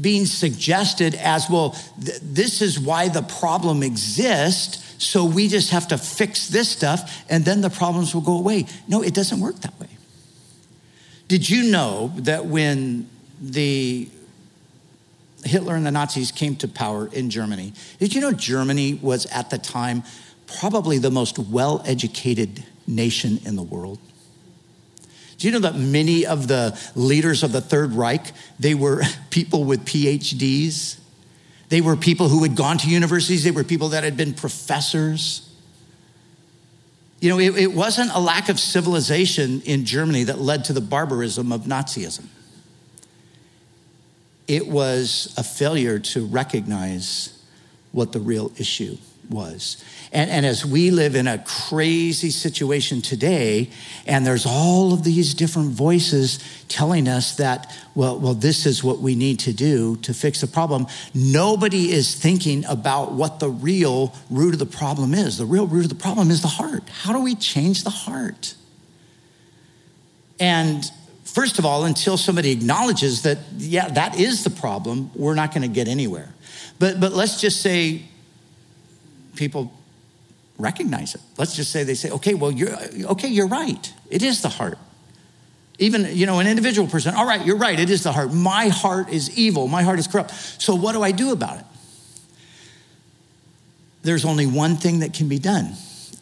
being 0.00 0.26
suggested 0.26 1.14
as 1.14 1.48
well, 1.48 1.76
th- 2.04 2.18
this 2.22 2.62
is 2.62 2.78
why 2.78 3.08
the 3.08 3.22
problem 3.22 3.82
exists. 3.82 4.84
So 5.02 5.24
we 5.24 5.48
just 5.48 5.70
have 5.70 5.88
to 5.88 5.98
fix 5.98 6.48
this 6.48 6.68
stuff 6.68 7.24
and 7.28 7.44
then 7.44 7.60
the 7.60 7.70
problems 7.70 8.14
will 8.14 8.22
go 8.22 8.38
away. 8.38 8.66
No, 8.88 9.02
it 9.02 9.14
doesn't 9.14 9.40
work 9.40 9.56
that 9.60 9.78
way. 9.80 9.88
Did 11.28 11.48
you 11.48 11.70
know 11.70 12.12
that 12.16 12.46
when 12.46 13.08
the 13.40 14.08
Hitler 15.44 15.76
and 15.76 15.86
the 15.86 15.90
Nazis 15.90 16.32
came 16.32 16.56
to 16.56 16.68
power 16.68 17.08
in 17.12 17.30
Germany, 17.30 17.74
did 17.98 18.14
you 18.14 18.20
know 18.20 18.32
Germany 18.32 18.94
was 18.94 19.26
at 19.26 19.50
the 19.50 19.58
time 19.58 20.02
probably 20.58 20.98
the 20.98 21.10
most 21.10 21.38
well 21.38 21.82
educated 21.84 22.64
nation 22.86 23.38
in 23.44 23.56
the 23.56 23.62
world? 23.62 23.98
Do 25.38 25.46
you 25.46 25.52
know 25.52 25.60
that 25.60 25.76
many 25.76 26.26
of 26.26 26.48
the 26.48 26.78
leaders 26.96 27.44
of 27.44 27.52
the 27.52 27.60
Third 27.60 27.92
Reich, 27.92 28.32
they 28.58 28.74
were 28.74 29.02
people 29.30 29.64
with 29.64 29.84
PhDs? 29.84 30.98
They 31.68 31.80
were 31.80 31.96
people 31.96 32.28
who 32.28 32.42
had 32.42 32.56
gone 32.56 32.78
to 32.78 32.88
universities. 32.88 33.44
They 33.44 33.50
were 33.50 33.64
people 33.64 33.90
that 33.90 34.02
had 34.02 34.16
been 34.16 34.34
professors. 34.34 35.48
You 37.20 37.30
know, 37.30 37.38
it, 37.38 37.56
it 37.56 37.72
wasn't 37.72 38.10
a 38.12 38.20
lack 38.20 38.48
of 38.48 38.58
civilization 38.58 39.60
in 39.62 39.84
Germany 39.84 40.24
that 40.24 40.38
led 40.38 40.64
to 40.64 40.72
the 40.72 40.80
barbarism 40.80 41.52
of 41.52 41.62
Nazism. 41.62 42.26
It 44.46 44.66
was 44.66 45.34
a 45.36 45.44
failure 45.44 45.98
to 45.98 46.26
recognize 46.26 47.44
what 47.92 48.12
the 48.12 48.20
real 48.20 48.50
issue 48.56 48.96
was. 49.30 49.82
And, 50.12 50.30
and 50.30 50.46
as 50.46 50.64
we 50.64 50.90
live 50.90 51.14
in 51.14 51.26
a 51.26 51.38
crazy 51.38 52.30
situation 52.30 53.02
today, 53.02 53.70
and 54.06 54.26
there's 54.26 54.46
all 54.46 54.92
of 54.92 55.04
these 55.04 55.34
different 55.34 55.70
voices 55.70 56.38
telling 56.68 57.08
us 57.08 57.36
that, 57.36 57.74
well, 57.94 58.18
well, 58.18 58.34
this 58.34 58.66
is 58.66 58.82
what 58.82 59.00
we 59.00 59.14
need 59.14 59.38
to 59.40 59.52
do 59.52 59.96
to 59.98 60.14
fix 60.14 60.40
the 60.40 60.46
problem, 60.46 60.86
nobody 61.14 61.90
is 61.90 62.14
thinking 62.14 62.64
about 62.66 63.12
what 63.12 63.40
the 63.40 63.50
real 63.50 64.14
root 64.30 64.54
of 64.54 64.58
the 64.58 64.66
problem 64.66 65.14
is. 65.14 65.38
The 65.38 65.46
real 65.46 65.66
root 65.66 65.84
of 65.84 65.90
the 65.90 65.94
problem 65.94 66.30
is 66.30 66.42
the 66.42 66.48
heart. 66.48 66.88
How 66.88 67.12
do 67.12 67.20
we 67.20 67.34
change 67.34 67.84
the 67.84 67.90
heart? 67.90 68.54
And 70.40 70.90
first 71.24 71.58
of 71.58 71.66
all, 71.66 71.84
until 71.84 72.16
somebody 72.16 72.50
acknowledges 72.50 73.22
that, 73.22 73.38
yeah, 73.56 73.88
that 73.88 74.18
is 74.18 74.44
the 74.44 74.50
problem, 74.50 75.10
we're 75.14 75.34
not 75.34 75.52
going 75.52 75.62
to 75.62 75.68
get 75.68 75.88
anywhere. 75.88 76.32
But, 76.78 77.00
but 77.00 77.12
let's 77.12 77.40
just 77.40 77.60
say 77.60 78.02
people 79.38 79.72
recognize 80.58 81.14
it. 81.14 81.22
Let's 81.38 81.56
just 81.56 81.70
say 81.70 81.84
they 81.84 81.94
say, 81.94 82.10
okay, 82.10 82.34
well, 82.34 82.50
you're 82.50 82.76
okay, 83.12 83.28
you're 83.28 83.46
right. 83.46 83.92
It 84.10 84.22
is 84.22 84.42
the 84.42 84.48
heart. 84.48 84.78
Even, 85.78 86.08
you 86.16 86.26
know, 86.26 86.40
an 86.40 86.48
individual 86.48 86.88
person, 86.88 87.14
all 87.14 87.26
right, 87.26 87.46
you're 87.46 87.56
right, 87.56 87.78
it 87.78 87.88
is 87.88 88.02
the 88.02 88.12
heart. 88.12 88.34
My 88.34 88.68
heart 88.68 89.08
is 89.10 89.38
evil, 89.38 89.68
my 89.68 89.82
heart 89.82 90.00
is 90.00 90.08
corrupt. 90.08 90.32
So 90.60 90.74
what 90.74 90.92
do 90.92 91.02
I 91.02 91.12
do 91.12 91.30
about 91.32 91.60
it? 91.60 91.64
There's 94.02 94.24
only 94.24 94.46
one 94.46 94.76
thing 94.76 95.00
that 95.00 95.14
can 95.14 95.28
be 95.28 95.38
done. 95.38 95.74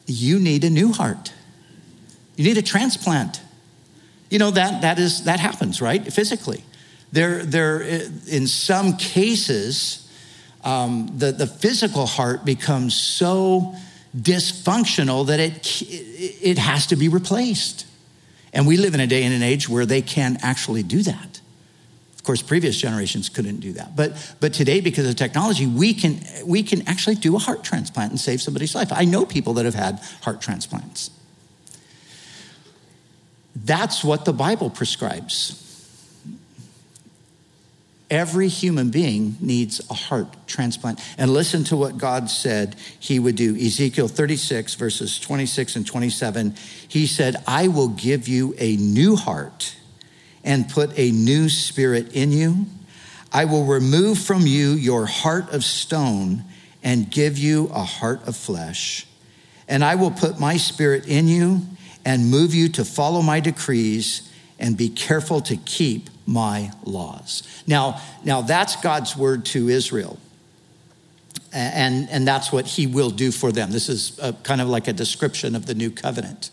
You 0.06 0.38
need 0.38 0.64
a 0.64 0.70
new 0.70 0.92
heart. 0.92 1.32
You 2.36 2.44
need 2.44 2.58
a 2.58 2.62
transplant. 2.62 3.40
You 4.28 4.38
know 4.38 4.50
that 4.50 4.82
that 4.82 4.98
is 4.98 5.24
that 5.24 5.40
happens, 5.40 5.80
right? 5.80 6.12
Physically. 6.12 6.62
There, 7.12 7.44
there 7.44 7.80
in 7.80 8.46
some 8.46 8.96
cases, 8.96 10.05
um, 10.66 11.08
the, 11.16 11.30
the 11.30 11.46
physical 11.46 12.06
heart 12.06 12.44
becomes 12.44 12.94
so 12.94 13.72
dysfunctional 14.16 15.28
that 15.28 15.38
it, 15.38 15.82
it 16.42 16.58
has 16.58 16.88
to 16.88 16.96
be 16.96 17.08
replaced. 17.08 17.86
And 18.52 18.66
we 18.66 18.76
live 18.76 18.92
in 18.92 19.00
a 19.00 19.06
day 19.06 19.22
and 19.22 19.32
an 19.32 19.44
age 19.44 19.68
where 19.68 19.86
they 19.86 20.02
can 20.02 20.38
actually 20.42 20.82
do 20.82 21.02
that. 21.02 21.40
Of 22.16 22.24
course, 22.24 22.42
previous 22.42 22.76
generations 22.76 23.28
couldn't 23.28 23.60
do 23.60 23.74
that. 23.74 23.94
But, 23.94 24.34
but 24.40 24.52
today, 24.52 24.80
because 24.80 25.08
of 25.08 25.14
technology, 25.14 25.68
we 25.68 25.94
can, 25.94 26.18
we 26.44 26.64
can 26.64 26.86
actually 26.88 27.14
do 27.14 27.36
a 27.36 27.38
heart 27.38 27.62
transplant 27.62 28.10
and 28.10 28.18
save 28.18 28.42
somebody's 28.42 28.74
life. 28.74 28.88
I 28.90 29.04
know 29.04 29.24
people 29.24 29.54
that 29.54 29.66
have 29.66 29.74
had 29.74 30.00
heart 30.22 30.40
transplants. 30.40 31.10
That's 33.54 34.02
what 34.02 34.24
the 34.24 34.32
Bible 34.32 34.70
prescribes. 34.70 35.65
Every 38.08 38.46
human 38.46 38.90
being 38.90 39.36
needs 39.40 39.80
a 39.90 39.94
heart 39.94 40.28
transplant. 40.46 41.00
And 41.18 41.32
listen 41.32 41.64
to 41.64 41.76
what 41.76 41.98
God 41.98 42.30
said 42.30 42.76
he 43.00 43.18
would 43.18 43.34
do. 43.34 43.56
Ezekiel 43.56 44.06
36, 44.06 44.74
verses 44.74 45.18
26 45.18 45.76
and 45.76 45.86
27. 45.86 46.54
He 46.86 47.06
said, 47.06 47.36
I 47.48 47.66
will 47.66 47.88
give 47.88 48.28
you 48.28 48.54
a 48.58 48.76
new 48.76 49.16
heart 49.16 49.74
and 50.44 50.68
put 50.68 50.96
a 50.96 51.10
new 51.10 51.48
spirit 51.48 52.14
in 52.14 52.30
you. 52.30 52.66
I 53.32 53.44
will 53.44 53.64
remove 53.64 54.18
from 54.18 54.42
you 54.46 54.70
your 54.70 55.06
heart 55.06 55.52
of 55.52 55.64
stone 55.64 56.44
and 56.84 57.10
give 57.10 57.36
you 57.36 57.66
a 57.74 57.82
heart 57.82 58.28
of 58.28 58.36
flesh. 58.36 59.04
And 59.66 59.82
I 59.82 59.96
will 59.96 60.12
put 60.12 60.38
my 60.38 60.56
spirit 60.58 61.08
in 61.08 61.26
you 61.26 61.62
and 62.04 62.30
move 62.30 62.54
you 62.54 62.68
to 62.68 62.84
follow 62.84 63.20
my 63.20 63.40
decrees 63.40 64.32
and 64.58 64.76
be 64.76 64.88
careful 64.88 65.40
to 65.42 65.56
keep 65.56 66.08
my 66.26 66.72
laws. 66.84 67.42
Now, 67.66 68.00
now 68.24 68.42
that's 68.42 68.76
God's 68.76 69.16
word 69.16 69.44
to 69.46 69.68
Israel. 69.68 70.18
And, 71.52 72.08
and 72.10 72.26
that's 72.28 72.52
what 72.52 72.66
he 72.66 72.86
will 72.86 73.10
do 73.10 73.30
for 73.30 73.50
them. 73.50 73.70
This 73.70 73.88
is 73.88 74.18
a, 74.18 74.32
kind 74.32 74.60
of 74.60 74.68
like 74.68 74.88
a 74.88 74.92
description 74.92 75.54
of 75.54 75.64
the 75.64 75.74
new 75.74 75.90
covenant. 75.90 76.50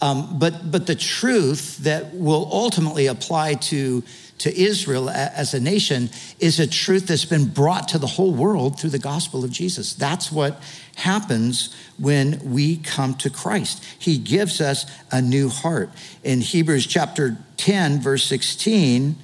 Um, 0.00 0.38
but, 0.38 0.70
but 0.70 0.86
the 0.86 0.94
truth 0.94 1.78
that 1.78 2.14
will 2.14 2.48
ultimately 2.52 3.06
apply 3.06 3.54
to, 3.54 4.04
to 4.38 4.56
Israel 4.56 5.10
as 5.10 5.54
a 5.54 5.60
nation 5.60 6.10
is 6.38 6.60
a 6.60 6.66
truth 6.66 7.08
that's 7.08 7.24
been 7.24 7.46
brought 7.46 7.88
to 7.88 7.98
the 7.98 8.06
whole 8.06 8.32
world 8.32 8.78
through 8.78 8.90
the 8.90 8.98
gospel 8.98 9.44
of 9.44 9.50
Jesus. 9.50 9.94
That's 9.94 10.30
what 10.30 10.62
happens 10.96 11.74
when 11.98 12.40
we 12.44 12.76
come 12.76 13.14
to 13.14 13.30
Christ. 13.30 13.84
He 13.98 14.18
gives 14.18 14.60
us 14.60 14.86
a 15.10 15.20
new 15.20 15.48
heart. 15.48 15.90
In 16.22 16.40
Hebrews 16.40 16.86
chapter 16.86 17.38
10, 17.56 18.00
verse 18.00 18.24
16, 18.24 19.16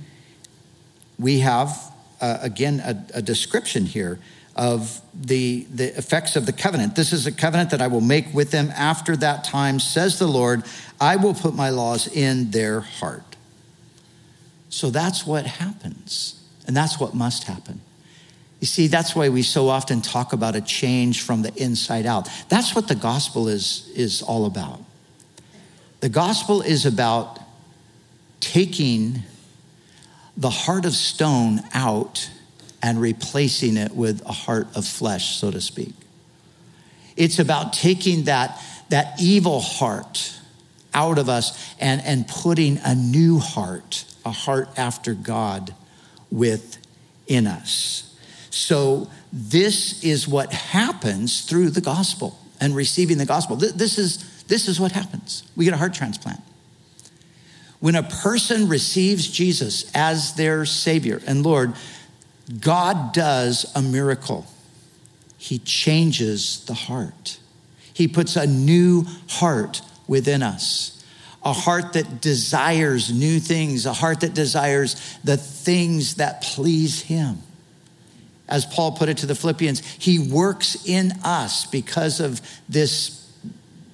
we 1.18 1.40
have 1.40 1.92
uh, 2.20 2.38
again 2.40 2.80
a, 2.80 3.18
a 3.18 3.22
description 3.22 3.86
here 3.86 4.18
of 4.56 5.00
the, 5.12 5.66
the 5.70 5.96
effects 5.96 6.36
of 6.36 6.46
the 6.46 6.52
covenant. 6.52 6.94
This 6.94 7.12
is 7.12 7.26
a 7.26 7.32
covenant 7.32 7.70
that 7.70 7.82
I 7.82 7.88
will 7.88 8.00
make 8.00 8.32
with 8.32 8.50
them 8.50 8.70
after 8.76 9.16
that 9.16 9.44
time, 9.44 9.80
says 9.80 10.18
the 10.18 10.28
Lord. 10.28 10.62
I 11.00 11.16
will 11.16 11.34
put 11.34 11.54
my 11.54 11.70
laws 11.70 12.06
in 12.06 12.50
their 12.50 12.80
heart. 12.80 13.33
So 14.74 14.90
that's 14.90 15.24
what 15.24 15.46
happens, 15.46 16.34
and 16.66 16.76
that's 16.76 16.98
what 16.98 17.14
must 17.14 17.44
happen. 17.44 17.80
You 18.58 18.66
see, 18.66 18.88
that's 18.88 19.14
why 19.14 19.28
we 19.28 19.42
so 19.42 19.68
often 19.68 20.02
talk 20.02 20.32
about 20.32 20.56
a 20.56 20.60
change 20.60 21.22
from 21.22 21.42
the 21.42 21.54
inside 21.54 22.06
out. 22.06 22.28
That's 22.48 22.74
what 22.74 22.88
the 22.88 22.96
gospel 22.96 23.46
is, 23.46 23.88
is 23.94 24.20
all 24.20 24.46
about. 24.46 24.80
The 26.00 26.08
gospel 26.08 26.60
is 26.60 26.86
about 26.86 27.38
taking 28.40 29.22
the 30.36 30.50
heart 30.50 30.86
of 30.86 30.92
stone 30.94 31.60
out 31.72 32.28
and 32.82 33.00
replacing 33.00 33.76
it 33.76 33.92
with 33.94 34.26
a 34.26 34.32
heart 34.32 34.66
of 34.74 34.84
flesh, 34.84 35.36
so 35.36 35.52
to 35.52 35.60
speak. 35.60 35.94
It's 37.16 37.38
about 37.38 37.74
taking 37.74 38.24
that, 38.24 38.60
that 38.88 39.20
evil 39.20 39.60
heart 39.60 40.36
out 40.92 41.20
of 41.20 41.28
us 41.28 41.72
and, 41.78 42.02
and 42.04 42.26
putting 42.26 42.80
a 42.84 42.96
new 42.96 43.38
heart, 43.38 44.04
a 44.24 44.30
heart 44.30 44.68
after 44.76 45.14
God, 45.14 45.74
within 46.30 47.46
us. 47.46 48.16
So, 48.50 49.08
this 49.32 50.04
is 50.04 50.28
what 50.28 50.52
happens 50.52 51.42
through 51.42 51.70
the 51.70 51.80
gospel 51.80 52.38
and 52.60 52.74
receiving 52.74 53.18
the 53.18 53.26
gospel. 53.26 53.56
This 53.56 53.98
is, 53.98 54.44
this 54.44 54.68
is 54.68 54.78
what 54.78 54.92
happens. 54.92 55.42
We 55.56 55.64
get 55.64 55.74
a 55.74 55.76
heart 55.76 55.94
transplant. 55.94 56.40
When 57.80 57.96
a 57.96 58.02
person 58.02 58.68
receives 58.68 59.28
Jesus 59.28 59.90
as 59.94 60.34
their 60.36 60.64
Savior 60.64 61.20
and 61.26 61.44
Lord, 61.44 61.74
God 62.60 63.12
does 63.12 63.70
a 63.74 63.82
miracle. 63.82 64.46
He 65.36 65.58
changes 65.58 66.64
the 66.64 66.74
heart, 66.74 67.38
He 67.92 68.08
puts 68.08 68.36
a 68.36 68.46
new 68.46 69.04
heart 69.28 69.82
within 70.06 70.42
us. 70.42 71.03
A 71.44 71.52
heart 71.52 71.92
that 71.92 72.20
desires 72.20 73.12
new 73.12 73.38
things, 73.38 73.86
a 73.86 73.92
heart 73.92 74.20
that 74.20 74.34
desires 74.34 75.18
the 75.24 75.36
things 75.36 76.14
that 76.16 76.42
please 76.42 77.02
Him 77.02 77.42
as 78.48 78.66
Paul 78.66 78.92
put 78.92 79.08
it 79.08 79.18
to 79.18 79.26
the 79.26 79.34
Philippians, 79.34 79.80
he 79.98 80.18
works 80.18 80.86
in 80.86 81.12
us 81.24 81.66
because 81.66 82.20
of 82.20 82.40
this 82.68 83.20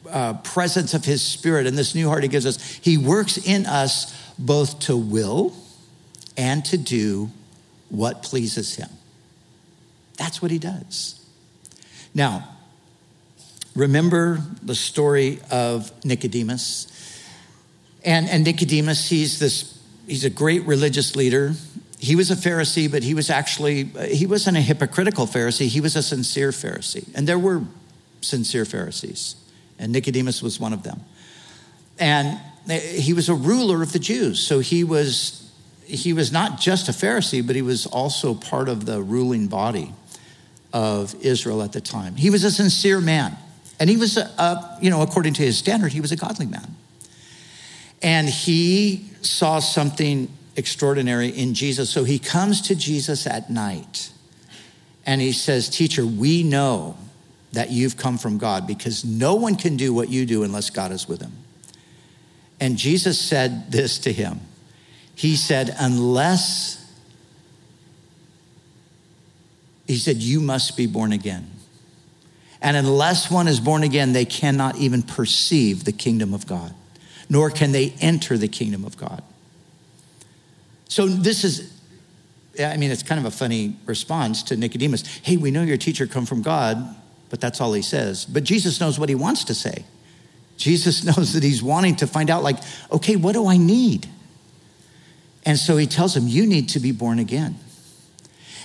uh, 0.08 0.34
presence 0.34 0.92
of 0.92 1.04
his 1.04 1.22
spirit 1.22 1.66
and 1.66 1.78
this 1.78 1.94
new 1.94 2.08
heart 2.08 2.22
he 2.22 2.28
gives 2.28 2.46
us. 2.46 2.60
He 2.82 2.98
works 2.98 3.38
in 3.38 3.66
us 3.66 4.16
both 4.38 4.80
to 4.80 4.96
will 4.96 5.54
and 6.36 6.64
to 6.66 6.78
do 6.78 7.30
what 7.90 8.22
pleases 8.22 8.74
him. 8.74 8.88
That's 10.16 10.42
what 10.42 10.50
he 10.50 10.58
does. 10.58 11.24
Now, 12.12 12.56
remember 13.76 14.42
the 14.62 14.74
story 14.74 15.38
of 15.50 15.92
Nicodemus? 16.04 16.88
And, 18.04 18.28
and 18.28 18.44
Nicodemus, 18.44 19.08
he's 19.08 19.38
this, 19.38 19.78
he's 20.06 20.24
a 20.24 20.30
great 20.30 20.64
religious 20.66 21.16
leader. 21.16 21.54
He 21.98 22.16
was 22.16 22.30
a 22.30 22.36
Pharisee, 22.36 22.90
but 22.90 23.02
he 23.02 23.14
was 23.14 23.28
actually, 23.28 23.84
he 23.84 24.26
wasn't 24.26 24.56
a 24.56 24.60
hypocritical 24.60 25.26
Pharisee. 25.26 25.68
He 25.68 25.80
was 25.80 25.96
a 25.96 26.02
sincere 26.02 26.50
Pharisee. 26.50 27.08
And 27.14 27.26
there 27.26 27.38
were 27.38 27.62
sincere 28.20 28.64
Pharisees. 28.64 29.36
And 29.78 29.92
Nicodemus 29.92 30.42
was 30.42 30.58
one 30.58 30.72
of 30.72 30.82
them. 30.82 31.00
And 31.98 32.38
he 32.68 33.12
was 33.12 33.28
a 33.28 33.34
ruler 33.34 33.82
of 33.82 33.92
the 33.92 33.98
Jews. 33.98 34.40
So 34.40 34.60
he 34.60 34.84
was 34.84 35.40
he 35.90 36.12
was 36.12 36.30
not 36.30 36.60
just 36.60 36.88
a 36.88 36.92
Pharisee, 36.92 37.44
but 37.44 37.56
he 37.56 37.62
was 37.62 37.86
also 37.86 38.34
part 38.34 38.68
of 38.68 38.86
the 38.86 39.02
ruling 39.02 39.48
body 39.48 39.92
of 40.72 41.14
Israel 41.20 41.62
at 41.62 41.72
the 41.72 41.80
time. 41.80 42.14
He 42.16 42.30
was 42.30 42.44
a 42.44 42.50
sincere 42.50 43.00
man. 43.00 43.36
And 43.80 43.88
he 43.88 43.96
was, 43.96 44.16
a, 44.16 44.22
a, 44.38 44.78
you 44.80 44.90
know, 44.90 45.02
according 45.02 45.34
to 45.34 45.42
his 45.42 45.58
standard, 45.58 45.92
he 45.92 46.00
was 46.00 46.12
a 46.12 46.16
godly 46.16 46.46
man. 46.46 46.76
And 48.02 48.28
he 48.28 49.10
saw 49.22 49.58
something 49.58 50.30
extraordinary 50.56 51.28
in 51.28 51.54
Jesus. 51.54 51.90
So 51.90 52.04
he 52.04 52.18
comes 52.18 52.62
to 52.62 52.74
Jesus 52.74 53.26
at 53.26 53.50
night 53.50 54.10
and 55.06 55.20
he 55.20 55.32
says, 55.32 55.68
Teacher, 55.68 56.06
we 56.06 56.42
know 56.42 56.96
that 57.52 57.70
you've 57.70 57.96
come 57.96 58.16
from 58.16 58.38
God 58.38 58.66
because 58.66 59.04
no 59.04 59.34
one 59.34 59.56
can 59.56 59.76
do 59.76 59.92
what 59.92 60.08
you 60.08 60.24
do 60.24 60.44
unless 60.44 60.70
God 60.70 60.92
is 60.92 61.08
with 61.08 61.20
him. 61.20 61.32
And 62.60 62.76
Jesus 62.76 63.18
said 63.18 63.72
this 63.72 63.98
to 64.00 64.12
him 64.12 64.40
He 65.14 65.34
said, 65.36 65.74
Unless, 65.78 66.76
he 69.86 69.96
said, 69.96 70.18
you 70.18 70.40
must 70.40 70.76
be 70.76 70.86
born 70.86 71.12
again. 71.12 71.50
And 72.62 72.76
unless 72.76 73.30
one 73.30 73.48
is 73.48 73.58
born 73.58 73.82
again, 73.82 74.12
they 74.12 74.26
cannot 74.26 74.76
even 74.76 75.02
perceive 75.02 75.84
the 75.84 75.92
kingdom 75.92 76.34
of 76.34 76.46
God, 76.46 76.74
nor 77.30 77.48
can 77.48 77.72
they 77.72 77.94
enter 78.00 78.36
the 78.36 78.48
kingdom 78.48 78.84
of 78.84 78.96
God. 78.98 79.22
So 80.88 81.06
this 81.06 81.44
is, 81.44 81.72
I 82.58 82.76
mean, 82.76 82.90
it's 82.90 83.04
kind 83.04 83.20
of 83.20 83.24
a 83.24 83.30
funny 83.30 83.76
response 83.86 84.42
to 84.44 84.56
Nicodemus. 84.56 85.06
Hey, 85.22 85.36
we 85.36 85.52
know 85.52 85.62
your 85.62 85.76
teacher 85.76 86.08
come 86.08 86.26
from 86.26 86.42
God, 86.42 86.96
but 87.30 87.40
that's 87.40 87.60
all 87.60 87.72
he 87.72 87.82
says. 87.82 88.26
But 88.26 88.42
Jesus 88.42 88.80
knows 88.80 88.98
what 88.98 89.08
he 89.08 89.14
wants 89.14 89.44
to 89.44 89.54
say. 89.54 89.84
Jesus 90.56 91.04
knows 91.16 91.32
that 91.34 91.44
he's 91.44 91.62
wanting 91.62 91.96
to 91.96 92.08
find 92.08 92.28
out, 92.28 92.42
like, 92.42 92.58
okay, 92.90 93.14
what 93.14 93.32
do 93.32 93.46
I 93.46 93.56
need? 93.56 94.08
And 95.46 95.56
so 95.56 95.76
he 95.76 95.86
tells 95.86 96.14
him, 96.14 96.26
You 96.26 96.46
need 96.46 96.70
to 96.70 96.80
be 96.80 96.92
born 96.92 97.18
again. 97.18 97.56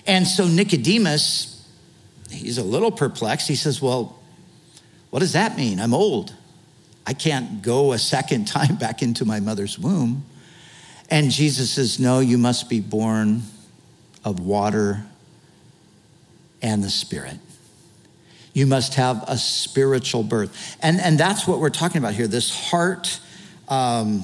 And 0.08 0.28
so 0.28 0.48
Nicodemus, 0.48 1.66
he's 2.30 2.58
a 2.58 2.64
little 2.64 2.92
perplexed. 2.92 3.48
He 3.48 3.56
says, 3.56 3.82
Well, 3.82 4.20
what 5.10 5.20
does 5.20 5.34
that 5.34 5.56
mean? 5.56 5.80
I'm 5.80 5.94
old. 5.94 6.34
I 7.08 7.14
can't 7.14 7.62
go 7.62 7.94
a 7.94 8.00
second 8.00 8.46
time 8.48 8.76
back 8.76 9.02
into 9.02 9.26
my 9.26 9.40
mother's 9.40 9.78
womb. 9.78 10.26
And 11.10 11.30
Jesus 11.30 11.72
says, 11.72 12.00
No, 12.00 12.20
you 12.20 12.38
must 12.38 12.70
be 12.70 12.80
born 12.80 13.44
of 14.24 14.40
water 14.40 15.06
and 16.62 16.84
the 16.84 16.90
Spirit. 16.90 17.38
You 18.54 18.66
must 18.66 18.96
have 18.96 19.24
a 19.28 19.38
spiritual 19.38 20.24
birth. 20.24 20.78
And, 20.82 21.00
and 21.00 21.20
that's 21.20 21.46
what 21.46 21.60
we're 21.60 21.70
talking 21.70 21.98
about 21.98 22.14
here 22.14 22.28
this 22.28 22.70
heart 22.70 23.20
um, 23.68 24.24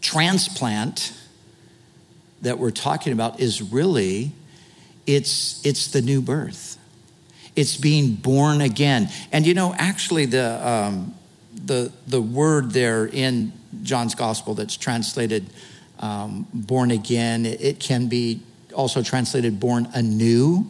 transplant 0.00 1.12
that 2.42 2.58
we're 2.58 2.70
talking 2.70 3.12
about 3.12 3.40
is 3.40 3.62
really 3.62 4.32
it's 5.06 5.64
it's 5.64 5.88
the 5.88 6.02
new 6.02 6.20
birth 6.20 6.71
it's 7.54 7.76
being 7.76 8.14
born 8.14 8.60
again 8.60 9.08
and 9.30 9.46
you 9.46 9.54
know 9.54 9.74
actually 9.76 10.26
the 10.26 10.68
um, 10.68 11.14
the 11.64 11.92
the 12.06 12.20
word 12.20 12.70
there 12.72 13.06
in 13.06 13.52
john's 13.82 14.14
gospel 14.14 14.54
that's 14.54 14.76
translated 14.76 15.46
um, 16.00 16.46
born 16.52 16.90
again 16.90 17.46
it, 17.46 17.78
can 17.78 18.08
be 18.08 18.40
also 18.74 19.02
translated 19.02 19.60
born 19.60 19.88
anew 19.94 20.66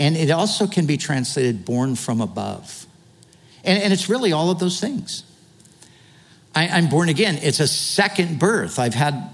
and 0.00 0.16
it 0.16 0.30
also 0.30 0.66
can 0.66 0.86
be 0.86 0.96
translated 0.96 1.66
born 1.66 1.94
from 1.94 2.22
above. 2.22 2.86
And, 3.64 3.82
and 3.82 3.92
it's 3.92 4.08
really 4.08 4.32
all 4.32 4.50
of 4.50 4.58
those 4.58 4.80
things. 4.80 5.24
I, 6.54 6.78
am 6.78 6.88
born 6.88 7.10
again. 7.10 7.38
It's 7.42 7.60
a 7.60 7.68
second 7.68 8.38
birth. 8.38 8.78
I've 8.78 8.94
had, 8.94 9.30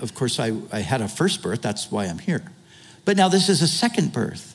of 0.00 0.14
course, 0.16 0.40
I, 0.40 0.52
I 0.72 0.80
had 0.80 1.00
a 1.00 1.06
first 1.06 1.42
birth. 1.42 1.62
That's 1.62 1.92
why 1.92 2.06
I'm 2.06 2.18
here. 2.18 2.42
But 3.04 3.16
now 3.16 3.28
this 3.28 3.48
is 3.48 3.62
a 3.62 3.68
second 3.68 4.12
birth. 4.12 4.51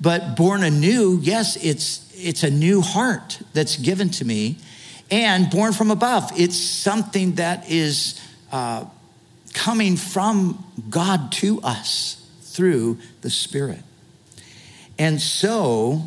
But 0.00 0.36
born 0.36 0.62
anew, 0.62 1.18
yes, 1.20 1.56
it's, 1.56 2.12
it's 2.14 2.42
a 2.42 2.50
new 2.50 2.80
heart 2.80 3.40
that's 3.52 3.76
given 3.76 4.10
to 4.10 4.24
me. 4.24 4.58
And 5.10 5.50
born 5.50 5.72
from 5.72 5.90
above, 5.90 6.30
it's 6.36 6.56
something 6.56 7.36
that 7.36 7.70
is 7.70 8.20
uh, 8.52 8.84
coming 9.54 9.96
from 9.96 10.64
God 10.88 11.32
to 11.32 11.60
us 11.62 12.24
through 12.42 12.98
the 13.22 13.30
Spirit. 13.30 13.80
And 14.98 15.20
so, 15.20 16.02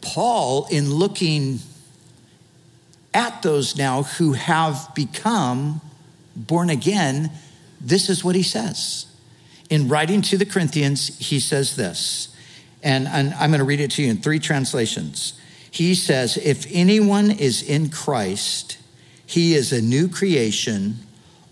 Paul, 0.00 0.66
in 0.70 0.92
looking 0.92 1.60
at 3.14 3.42
those 3.42 3.76
now 3.76 4.02
who 4.02 4.32
have 4.32 4.88
become 4.94 5.80
born 6.34 6.70
again, 6.70 7.30
this 7.80 8.08
is 8.08 8.24
what 8.24 8.34
he 8.34 8.42
says. 8.42 9.06
In 9.70 9.88
writing 9.88 10.22
to 10.22 10.38
the 10.38 10.46
Corinthians, 10.46 11.18
he 11.18 11.40
says 11.40 11.76
this, 11.76 12.34
and, 12.82 13.08
I'm 13.08 13.50
going 13.50 13.58
to 13.58 13.64
read 13.64 13.80
it 13.80 13.90
to 13.92 14.02
you 14.02 14.10
in 14.10 14.18
three 14.18 14.38
translations. 14.38 15.38
He 15.70 15.94
says, 15.94 16.36
If 16.36 16.66
anyone 16.70 17.30
is 17.30 17.62
in 17.62 17.90
Christ, 17.90 18.78
he 19.26 19.54
is 19.54 19.72
a 19.72 19.82
new 19.82 20.08
creation. 20.08 20.96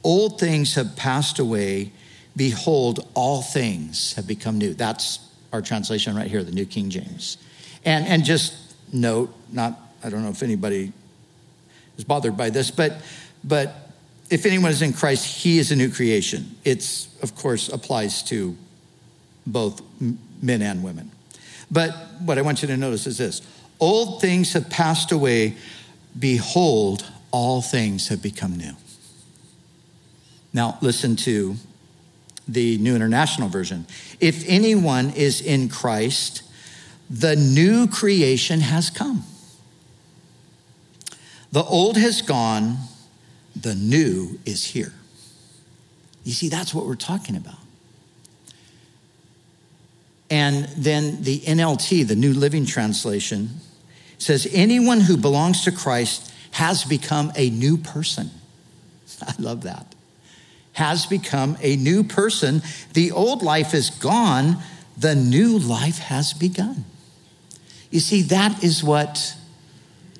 Old 0.03 0.39
things 0.39 0.75
have 0.75 0.97
passed 0.97 1.39
away. 1.39 1.93
Behold, 2.37 3.07
all 3.15 3.43
things 3.43 4.15
have 4.15 4.27
become 4.27 4.59
new. 4.59 4.73
That's 4.73 5.19
our 5.53 5.61
translation 5.61 6.17
right 6.17 6.31
here, 6.31 6.43
the 6.45 6.53
New 6.53 6.67
King 6.67 6.91
James. 6.91 7.39
And, 7.85 8.07
and 8.07 8.25
just 8.25 8.55
note, 8.93 9.35
not, 9.51 9.79
I 10.03 10.11
don't 10.11 10.23
know 10.23 10.31
if 10.31 10.43
anybody 10.43 10.93
is 11.99 12.05
bothered 12.05 12.37
by 12.37 12.51
this, 12.51 12.71
but, 12.71 13.01
but 13.43 13.86
if 14.31 14.47
anyone 14.47 14.71
is 14.71 14.83
in 14.83 14.93
Christ, 14.93 15.43
he 15.43 15.59
is 15.59 15.71
a 15.71 15.77
new 15.77 15.91
creation. 15.91 16.57
It's, 16.65 17.09
of 17.23 17.35
course, 17.35 17.69
applies 17.69 18.23
to 18.25 18.57
both 19.47 19.83
men 20.43 20.63
and 20.63 20.83
women. 20.83 21.11
But 21.71 21.93
what 22.21 22.39
I 22.39 22.43
want 22.43 22.63
you 22.63 22.69
to 22.69 22.77
notice 22.77 23.07
is 23.07 23.19
this 23.19 23.43
old 23.81 24.21
things 24.21 24.53
have 24.53 24.69
passed 24.71 25.13
away. 25.13 25.57
Behold, 26.19 27.05
all 27.31 27.61
things 27.63 28.09
have 28.09 28.23
become 28.23 28.57
new. 28.57 28.73
Now, 30.53 30.79
listen 30.81 31.17
to 31.17 31.57
the 32.49 32.79
New 32.79 32.95
International 32.95 33.49
Version. 33.49 33.87
If 34.21 34.45
anyone 34.49 35.11
is 35.11 35.41
in 35.41 35.69
Christ, 35.69 36.43
the 37.11 37.37
new 37.37 37.87
creation 37.87 38.61
has 38.61 38.89
come. 38.89 39.25
The 41.53 41.63
old 41.63 41.97
has 41.97 42.23
gone, 42.23 42.79
the 43.61 43.75
new 43.75 44.39
is 44.45 44.65
here. 44.65 44.93
You 46.25 46.33
see, 46.33 46.49
that's 46.49 46.75
what 46.75 46.87
we're 46.87 46.95
talking 46.95 47.37
about. 47.37 47.59
And 50.29 50.65
then 50.77 51.23
the 51.23 51.41
NLT, 51.41 52.07
the 52.09 52.17
New 52.17 52.35
Living 52.35 52.67
Translation, 52.67 53.61
says 54.19 54.49
anyone 54.53 55.01
who 55.01 55.17
belongs 55.17 55.65
to 55.65 55.73
Christ 55.73 56.33
has 56.53 56.85
become 56.85 57.33
a 57.37 57.51
new 57.51 57.77
person. 57.77 58.31
I 59.23 59.35
love 59.39 59.63
that 59.63 59.95
has 60.77 61.07
become 61.07 61.57
a 61.63 61.75
new 61.77 62.05
person. 62.05 62.61
The 62.93 63.11
old 63.11 63.43
life 63.43 63.73
is 63.73 63.89
gone, 63.89 64.59
the 64.99 65.15
new 65.15 65.59
life 65.59 65.99
has 65.99 66.35
begun. 66.35 66.85
You 67.91 68.01
see, 68.01 68.21
that 68.23 68.63
is 68.63 68.85
what 68.85 69.35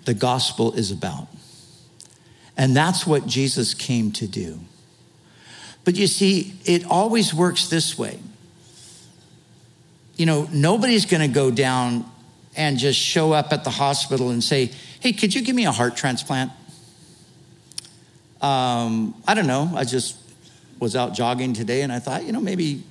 the 0.07 0.15
gospel 0.15 0.73
is 0.73 0.91
about. 0.91 1.29
And 2.57 2.75
that's 2.75 3.07
what 3.07 3.27
Jesus 3.27 3.75
came 3.75 4.13
to 4.13 4.27
do. 4.27 4.61
But 5.85 5.95
you 5.97 6.07
see, 6.07 6.55
it 6.65 6.85
always 6.87 7.33
works 7.33 7.69
this 7.69 7.99
way. 7.99 8.19
You 10.17 10.27
know, 10.27 10.49
nobody's 10.53 11.07
going 11.07 11.21
to 11.21 11.33
go 11.33 11.51
down 11.51 12.11
and 12.57 12.79
just 12.79 12.99
show 12.99 13.33
up 13.33 13.53
at 13.53 13.65
the 13.65 13.71
hospital 13.71 14.31
and 14.31 14.43
say, 14.43 14.73
hey, 15.01 15.13
could 15.13 15.35
you 15.35 15.43
give 15.43 15.55
me 15.55 15.67
a 15.67 15.73
heart 15.73 15.97
transplant? 15.97 16.51
Um, 18.41 19.15
I 19.29 19.35
don't 19.35 19.47
know. 19.47 19.71
I 19.75 19.85
just 19.85 20.17
was 20.79 20.97
out 20.97 21.15
jogging 21.15 21.53
today 21.53 21.83
and 21.83 21.93
I 21.93 21.99
thought, 21.99 22.25
you 22.25 22.33
know, 22.33 22.41
maybe 22.41 22.83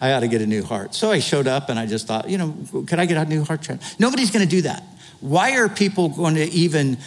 I 0.00 0.12
ought 0.12 0.20
to 0.20 0.28
get 0.28 0.40
a 0.40 0.46
new 0.46 0.62
heart. 0.62 0.94
So 0.94 1.10
I 1.10 1.18
showed 1.18 1.46
up 1.46 1.68
and 1.68 1.78
I 1.78 1.86
just 1.86 2.06
thought, 2.06 2.28
you 2.30 2.38
know, 2.38 2.56
could 2.86 2.98
I 2.98 3.06
get 3.06 3.16
a 3.16 3.24
new 3.28 3.44
heart 3.44 3.62
transplant? 3.62 4.00
Nobody's 4.00 4.30
going 4.30 4.44
to 4.44 4.50
do 4.50 4.62
that. 4.62 4.82
Why 5.20 5.56
are 5.56 5.68
people 5.68 6.08
going 6.08 6.36
to 6.36 6.44
even 6.50 6.98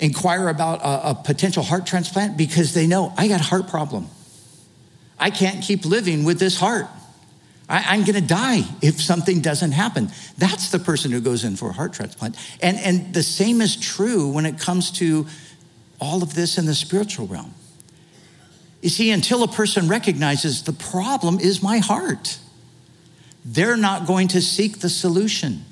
inquire 0.00 0.48
about 0.48 0.80
a, 0.80 1.10
a, 1.10 1.14
potential 1.14 1.62
heart 1.62 1.86
transplant? 1.86 2.36
Because 2.36 2.74
they 2.74 2.86
know 2.86 3.12
I 3.16 3.28
got 3.28 3.40
a 3.40 3.44
heart 3.44 3.68
problem. 3.68 4.08
I 5.18 5.30
can't 5.30 5.62
keep 5.62 5.84
living 5.84 6.24
with 6.24 6.38
this 6.38 6.58
heart. 6.58 6.86
I, 7.68 7.94
am 7.94 8.04
going 8.04 8.14
to 8.14 8.20
die 8.20 8.62
if 8.80 9.00
something 9.00 9.40
doesn't 9.40 9.72
happen. 9.72 10.10
That's 10.38 10.70
the 10.70 10.78
person 10.78 11.10
who 11.10 11.20
goes 11.20 11.44
in 11.44 11.56
for 11.56 11.68
a 11.68 11.72
heart 11.72 11.92
transplant. 11.92 12.36
And, 12.62 12.78
and 12.78 13.12
the 13.12 13.22
same 13.22 13.60
is 13.60 13.76
true 13.76 14.28
when 14.30 14.46
it 14.46 14.58
comes 14.58 14.90
to 14.92 15.26
all 16.00 16.22
of 16.22 16.34
this 16.34 16.56
in 16.56 16.66
the 16.66 16.74
spiritual 16.74 17.26
realm. 17.26 17.52
You 18.80 18.88
see, 18.88 19.10
until 19.10 19.42
a 19.42 19.48
person 19.48 19.88
recognizes 19.88 20.62
the 20.62 20.72
problem 20.72 21.40
is 21.40 21.62
my 21.62 21.78
heart, 21.78 22.38
they're 23.44 23.76
not 23.76 24.06
going 24.06 24.28
to 24.28 24.40
seek 24.40 24.78
the 24.78 24.88
solution. 24.88 25.64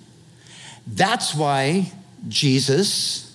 That's 0.87 1.35
why 1.35 1.93
Jesus 2.29 3.26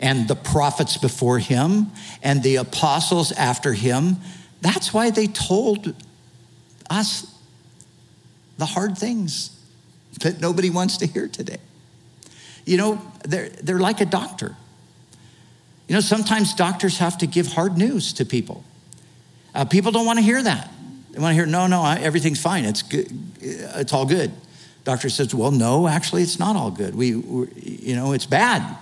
and 0.00 0.28
the 0.28 0.36
prophets 0.36 0.96
before 0.96 1.38
him 1.38 1.90
and 2.22 2.42
the 2.42 2.56
apostles 2.56 3.32
after 3.32 3.72
him, 3.72 4.16
that's 4.60 4.94
why 4.94 5.10
they 5.10 5.26
told 5.26 5.94
us 6.90 7.34
the 8.58 8.66
hard 8.66 8.96
things 8.96 9.54
that 10.20 10.40
nobody 10.40 10.70
wants 10.70 10.98
to 10.98 11.06
hear 11.06 11.28
today. 11.28 11.58
You 12.64 12.76
know, 12.76 13.02
they're, 13.24 13.48
they're 13.48 13.78
like 13.78 14.00
a 14.00 14.06
doctor. 14.06 14.56
You 15.86 15.94
know, 15.94 16.00
sometimes 16.00 16.54
doctors 16.54 16.98
have 16.98 17.18
to 17.18 17.26
give 17.26 17.46
hard 17.46 17.78
news 17.78 18.12
to 18.14 18.24
people. 18.24 18.62
Uh, 19.54 19.64
people 19.64 19.90
don't 19.90 20.06
want 20.06 20.18
to 20.18 20.24
hear 20.24 20.42
that. 20.42 20.70
They 21.10 21.20
want 21.20 21.32
to 21.32 21.34
hear, 21.34 21.46
no, 21.46 21.66
no, 21.66 21.80
I, 21.82 21.98
everything's 21.98 22.40
fine. 22.40 22.64
It's 22.64 22.82
good. 22.82 23.08
It's 23.40 23.92
all 23.92 24.04
good. 24.04 24.32
Doctor 24.84 25.08
says, 25.08 25.34
well, 25.34 25.50
no, 25.50 25.88
actually, 25.88 26.22
it's 26.22 26.38
not 26.38 26.56
all 26.56 26.70
good. 26.70 26.94
We, 26.94 27.08
you 27.08 27.96
know, 27.96 28.12
it's 28.12 28.26
bad. 28.26 28.76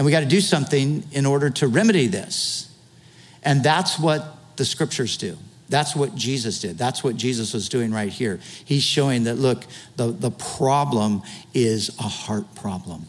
And 0.00 0.06
we 0.06 0.12
got 0.12 0.20
to 0.20 0.26
do 0.26 0.40
something 0.40 1.04
in 1.12 1.26
order 1.26 1.50
to 1.50 1.68
remedy 1.68 2.06
this. 2.06 2.74
And 3.42 3.62
that's 3.62 3.98
what 3.98 4.34
the 4.56 4.64
scriptures 4.64 5.18
do. 5.18 5.36
That's 5.68 5.94
what 5.94 6.14
Jesus 6.14 6.58
did. 6.58 6.78
That's 6.78 7.04
what 7.04 7.18
Jesus 7.18 7.52
was 7.52 7.68
doing 7.68 7.92
right 7.92 8.10
here. 8.10 8.40
He's 8.64 8.82
showing 8.82 9.24
that, 9.24 9.34
look, 9.34 9.66
the, 9.96 10.06
the 10.06 10.30
problem 10.30 11.20
is 11.52 11.90
a 11.98 12.04
heart 12.04 12.54
problem. 12.54 13.04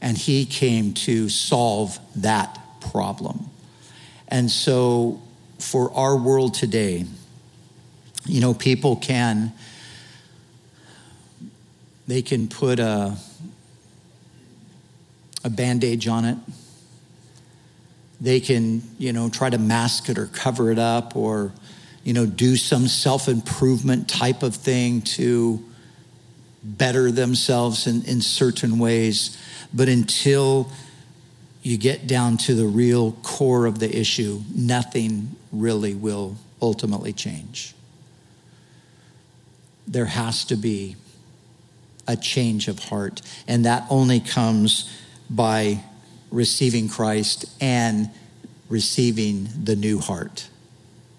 And 0.00 0.16
he 0.16 0.46
came 0.46 0.94
to 0.94 1.28
solve 1.28 1.98
that 2.16 2.58
problem. 2.90 3.50
And 4.26 4.50
so, 4.50 5.20
for 5.58 5.92
our 5.92 6.16
world 6.16 6.54
today, 6.54 7.04
you 8.24 8.40
know, 8.40 8.54
people 8.54 8.96
can, 8.96 9.52
they 12.06 12.22
can 12.22 12.48
put 12.48 12.78
a, 12.78 13.18
a 15.44 15.50
bandage 15.50 16.06
on 16.08 16.24
it 16.24 16.36
they 18.20 18.40
can, 18.40 18.82
you 18.98 19.12
know, 19.12 19.30
try 19.30 19.48
to 19.48 19.58
mask 19.58 20.08
it 20.08 20.18
or 20.18 20.26
cover 20.26 20.70
it 20.70 20.78
up 20.78 21.16
or, 21.16 21.52
you 22.04 22.12
know, 22.12 22.26
do 22.26 22.56
some 22.56 22.86
self 22.86 23.28
improvement 23.28 24.08
type 24.08 24.42
of 24.42 24.54
thing 24.54 25.00
to 25.02 25.64
better 26.62 27.10
themselves 27.10 27.86
in, 27.86 28.04
in 28.04 28.20
certain 28.20 28.78
ways. 28.78 29.38
But 29.72 29.88
until 29.88 30.70
you 31.62 31.78
get 31.78 32.06
down 32.06 32.36
to 32.38 32.54
the 32.54 32.66
real 32.66 33.12
core 33.22 33.66
of 33.66 33.78
the 33.78 33.98
issue, 33.98 34.42
nothing 34.54 35.34
really 35.50 35.94
will 35.94 36.36
ultimately 36.60 37.12
change. 37.12 37.74
There 39.86 40.06
has 40.06 40.44
to 40.46 40.56
be 40.56 40.96
a 42.06 42.16
change 42.16 42.68
of 42.68 42.78
heart, 42.78 43.22
and 43.48 43.64
that 43.64 43.86
only 43.88 44.20
comes 44.20 44.90
by 45.30 45.80
receiving 46.30 46.88
Christ 46.88 47.46
and 47.60 48.10
receiving 48.68 49.48
the 49.62 49.76
new 49.76 49.98
heart. 49.98 50.48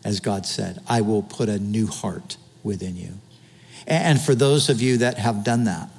As 0.03 0.19
God 0.19 0.45
said, 0.45 0.81
I 0.87 1.01
will 1.01 1.23
put 1.23 1.47
a 1.49 1.59
new 1.59 1.87
heart 1.87 2.37
within 2.63 2.95
you. 2.95 3.13
And 3.87 4.19
for 4.19 4.35
those 4.35 4.69
of 4.69 4.81
you 4.81 4.97
that 4.97 5.17
have 5.17 5.43
done 5.43 5.65
that, 5.65 5.89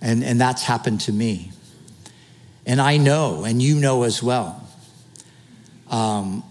and, 0.00 0.24
and 0.24 0.40
that's 0.40 0.62
happened 0.62 1.02
to 1.02 1.12
me, 1.12 1.52
and 2.66 2.80
I 2.80 2.96
know, 2.96 3.44
and 3.44 3.60
you 3.60 3.76
know 3.76 4.04
as 4.04 4.22
well. 4.22 4.66
Um, 5.90 6.44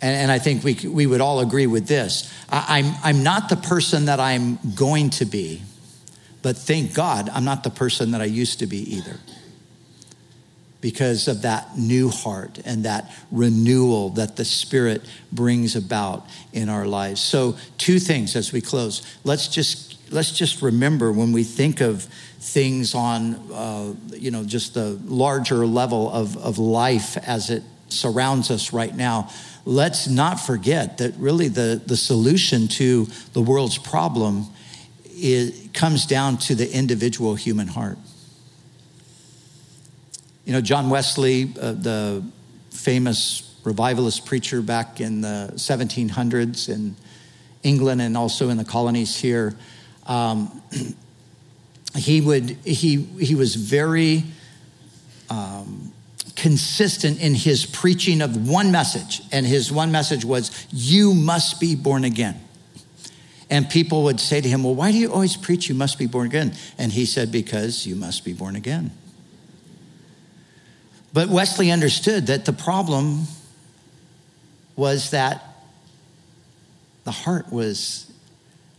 and, 0.00 0.16
and, 0.16 0.30
I 0.30 0.38
think 0.38 0.62
we, 0.62 0.74
we 0.88 1.06
would 1.06 1.20
all 1.20 1.40
agree 1.40 1.66
with 1.66 1.88
this. 1.88 2.32
I, 2.48 2.78
I'm, 2.78 2.94
I'm 3.02 3.22
not 3.24 3.48
the 3.48 3.56
person 3.56 4.04
that 4.04 4.20
I'm 4.20 4.58
going 4.76 5.10
to 5.10 5.24
be, 5.24 5.62
but 6.42 6.56
thank 6.56 6.94
God 6.94 7.28
I'm 7.28 7.44
not 7.44 7.64
the 7.64 7.70
person 7.70 8.12
that 8.12 8.20
I 8.20 8.26
used 8.26 8.60
to 8.60 8.66
be 8.66 8.96
either 8.96 9.16
because 10.80 11.26
of 11.26 11.42
that 11.42 11.76
new 11.76 12.08
heart 12.08 12.60
and 12.64 12.84
that 12.84 13.12
renewal 13.32 14.10
that 14.10 14.36
the 14.36 14.44
Spirit 14.44 15.02
brings 15.32 15.74
about 15.74 16.24
in 16.52 16.68
our 16.68 16.86
lives. 16.86 17.20
So, 17.20 17.56
two 17.78 17.98
things 17.98 18.36
as 18.36 18.52
we 18.52 18.60
close. 18.60 19.02
Let's 19.24 19.48
just 19.48 20.12
let's 20.12 20.32
just 20.32 20.62
remember 20.62 21.12
when 21.12 21.32
we 21.32 21.44
think 21.44 21.80
of 21.80 22.04
things 22.40 22.94
on 22.94 23.34
uh, 23.52 23.94
you 24.12 24.30
know 24.30 24.44
just 24.44 24.74
the 24.74 24.98
larger 25.04 25.66
level 25.66 26.10
of, 26.10 26.36
of 26.36 26.58
life 26.58 27.16
as 27.18 27.50
it 27.50 27.62
surrounds 27.88 28.50
us 28.50 28.72
right 28.72 28.94
now 28.94 29.30
let's 29.64 30.08
not 30.08 30.38
forget 30.40 30.98
that 30.98 31.14
really 31.16 31.48
the, 31.48 31.80
the 31.86 31.96
solution 31.96 32.68
to 32.68 33.06
the 33.32 33.40
world's 33.42 33.78
problem 33.78 34.46
is, 35.20 35.68
comes 35.74 36.06
down 36.06 36.38
to 36.38 36.54
the 36.54 36.70
individual 36.72 37.34
human 37.34 37.68
heart 37.68 37.98
you 40.48 40.54
know, 40.54 40.62
John 40.62 40.88
Wesley, 40.88 41.52
uh, 41.60 41.72
the 41.72 42.24
famous 42.70 43.54
revivalist 43.64 44.24
preacher 44.24 44.62
back 44.62 44.98
in 44.98 45.20
the 45.20 45.52
1700s 45.56 46.70
in 46.70 46.96
England 47.62 48.00
and 48.00 48.16
also 48.16 48.48
in 48.48 48.56
the 48.56 48.64
colonies 48.64 49.14
here, 49.14 49.54
um, 50.06 50.62
he 51.94 52.22
would 52.22 52.56
he 52.64 52.96
he 53.20 53.34
was 53.34 53.56
very 53.56 54.24
um, 55.28 55.92
consistent 56.34 57.20
in 57.20 57.34
his 57.34 57.66
preaching 57.66 58.22
of 58.22 58.48
one 58.48 58.72
message, 58.72 59.20
and 59.30 59.44
his 59.44 59.70
one 59.70 59.92
message 59.92 60.24
was, 60.24 60.66
"You 60.72 61.12
must 61.12 61.60
be 61.60 61.74
born 61.74 62.04
again." 62.04 62.40
And 63.50 63.68
people 63.68 64.04
would 64.04 64.20
say 64.20 64.40
to 64.40 64.48
him, 64.48 64.62
Well, 64.62 64.74
why 64.74 64.92
do 64.92 64.98
you 64.98 65.12
always 65.12 65.36
preach 65.36 65.68
you 65.68 65.74
must 65.74 65.98
be 65.98 66.06
born 66.06 66.26
again? 66.26 66.52
And 66.76 66.92
he 66.92 67.06
said, 67.06 67.32
Because 67.32 67.86
you 67.86 67.96
must 67.96 68.24
be 68.24 68.32
born 68.32 68.56
again. 68.56 68.90
But 71.12 71.28
Wesley 71.28 71.70
understood 71.70 72.26
that 72.26 72.44
the 72.44 72.52
problem 72.52 73.24
was 74.76 75.10
that 75.10 75.42
the 77.04 77.10
heart 77.10 77.50
was 77.50 78.12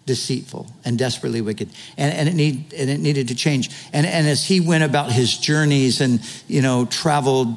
deceitful 0.06 0.72
and 0.86 0.98
desperately 0.98 1.42
wicked 1.42 1.70
and, 1.98 2.14
and, 2.14 2.30
it, 2.30 2.34
need, 2.34 2.74
and 2.74 2.90
it 2.90 3.00
needed 3.00 3.28
to 3.28 3.36
change 3.36 3.70
and, 3.94 4.08
and 4.08 4.28
as 4.28 4.44
he 4.44 4.60
went 4.60 4.84
about 4.84 5.12
his 5.12 5.38
journeys 5.38 6.02
and 6.02 6.20
you 6.48 6.64
know 6.64 6.86
traveled 6.86 7.56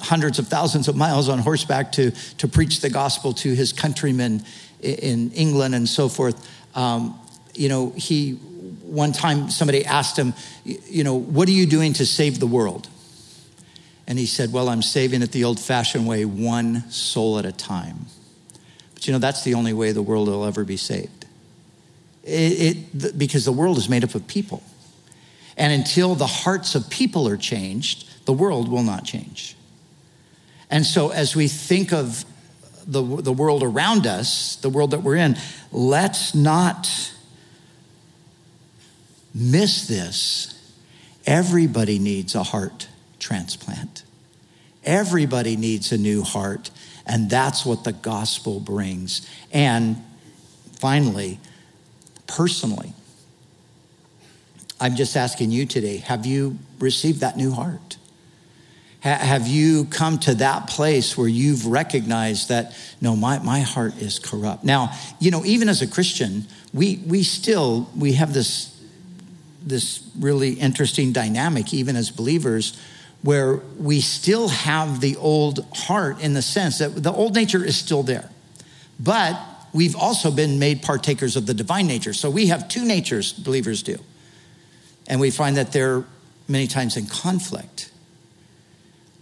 hundreds 0.00 0.38
of 0.38 0.48
thousands 0.48 0.88
of 0.88 0.96
miles 0.96 1.28
on 1.28 1.38
horseback 1.38 1.92
to, 1.92 2.10
to 2.38 2.48
preach 2.48 2.80
the 2.80 2.90
gospel 2.90 3.32
to 3.32 3.54
his 3.54 3.72
countrymen 3.72 4.42
in 4.84 5.30
england 5.32 5.74
and 5.74 5.88
so 5.88 6.08
forth 6.08 6.48
um, 6.76 7.18
you 7.54 7.68
know 7.68 7.92
he 7.96 8.32
one 8.82 9.12
time 9.12 9.50
somebody 9.50 9.84
asked 9.84 10.18
him 10.18 10.34
you 10.64 11.04
know 11.04 11.14
what 11.14 11.48
are 11.48 11.52
you 11.52 11.66
doing 11.66 11.92
to 11.92 12.06
save 12.06 12.38
the 12.38 12.46
world 12.46 12.88
and 14.06 14.18
he 14.18 14.26
said, 14.26 14.52
Well, 14.52 14.68
I'm 14.68 14.82
saving 14.82 15.22
it 15.22 15.32
the 15.32 15.44
old 15.44 15.58
fashioned 15.58 16.06
way, 16.06 16.24
one 16.24 16.88
soul 16.90 17.38
at 17.38 17.46
a 17.46 17.52
time. 17.52 18.06
But 18.92 19.06
you 19.06 19.12
know, 19.12 19.18
that's 19.18 19.44
the 19.44 19.54
only 19.54 19.72
way 19.72 19.92
the 19.92 20.02
world 20.02 20.28
will 20.28 20.44
ever 20.44 20.64
be 20.64 20.76
saved. 20.76 21.26
It, 22.22 22.76
it, 23.02 23.18
because 23.18 23.44
the 23.44 23.52
world 23.52 23.78
is 23.78 23.88
made 23.88 24.04
up 24.04 24.14
of 24.14 24.26
people. 24.26 24.62
And 25.56 25.72
until 25.72 26.14
the 26.14 26.26
hearts 26.26 26.74
of 26.74 26.88
people 26.90 27.28
are 27.28 27.36
changed, 27.36 28.26
the 28.26 28.32
world 28.32 28.68
will 28.68 28.82
not 28.82 29.04
change. 29.04 29.56
And 30.70 30.84
so, 30.84 31.10
as 31.10 31.36
we 31.36 31.48
think 31.48 31.92
of 31.92 32.24
the, 32.86 33.02
the 33.02 33.32
world 33.32 33.62
around 33.62 34.06
us, 34.06 34.56
the 34.56 34.68
world 34.68 34.92
that 34.92 35.02
we're 35.02 35.16
in, 35.16 35.36
let's 35.72 36.34
not 36.34 36.88
miss 39.34 39.86
this. 39.88 40.50
Everybody 41.26 41.98
needs 41.98 42.34
a 42.34 42.42
heart 42.42 42.88
transplant. 43.18 44.04
Everybody 44.84 45.56
needs 45.56 45.92
a 45.92 45.98
new 45.98 46.22
heart, 46.22 46.70
and 47.06 47.30
that's 47.30 47.64
what 47.64 47.84
the 47.84 47.92
gospel 47.92 48.60
brings. 48.60 49.26
And 49.50 49.96
finally, 50.78 51.40
personally, 52.26 52.92
I'm 54.78 54.96
just 54.96 55.16
asking 55.16 55.50
you 55.50 55.64
today 55.64 55.98
have 55.98 56.26
you 56.26 56.58
received 56.78 57.20
that 57.20 57.36
new 57.36 57.52
heart? 57.52 57.96
Have 59.04 59.46
you 59.46 59.84
come 59.84 60.18
to 60.20 60.34
that 60.36 60.66
place 60.66 61.14
where 61.14 61.28
you've 61.28 61.66
recognized 61.66 62.48
that, 62.48 62.74
no, 63.02 63.14
my, 63.14 63.38
my 63.38 63.60
heart 63.60 64.00
is 64.00 64.18
corrupt? 64.18 64.64
Now, 64.64 64.92
you 65.18 65.30
know, 65.30 65.44
even 65.44 65.68
as 65.68 65.82
a 65.82 65.86
Christian, 65.86 66.46
we, 66.72 67.02
we 67.06 67.22
still, 67.22 67.90
we 67.94 68.14
have 68.14 68.32
this, 68.32 68.74
this 69.62 70.02
really 70.18 70.54
interesting 70.54 71.12
dynamic, 71.12 71.74
even 71.74 71.96
as 71.96 72.10
believers, 72.10 72.80
where 73.20 73.56
we 73.78 74.00
still 74.00 74.48
have 74.48 75.02
the 75.02 75.16
old 75.16 75.66
heart 75.74 76.22
in 76.22 76.32
the 76.32 76.40
sense 76.40 76.78
that 76.78 77.02
the 77.02 77.12
old 77.12 77.34
nature 77.34 77.62
is 77.62 77.76
still 77.76 78.02
there. 78.02 78.30
But 78.98 79.38
we've 79.74 79.96
also 79.96 80.30
been 80.30 80.58
made 80.58 80.80
partakers 80.80 81.36
of 81.36 81.44
the 81.44 81.52
divine 81.52 81.86
nature. 81.86 82.14
So 82.14 82.30
we 82.30 82.46
have 82.46 82.68
two 82.68 82.86
natures, 82.86 83.34
believers 83.34 83.82
do. 83.82 83.98
And 85.06 85.20
we 85.20 85.30
find 85.30 85.58
that 85.58 85.72
they're 85.72 86.04
many 86.48 86.66
times 86.66 86.96
in 86.96 87.04
conflict. 87.04 87.90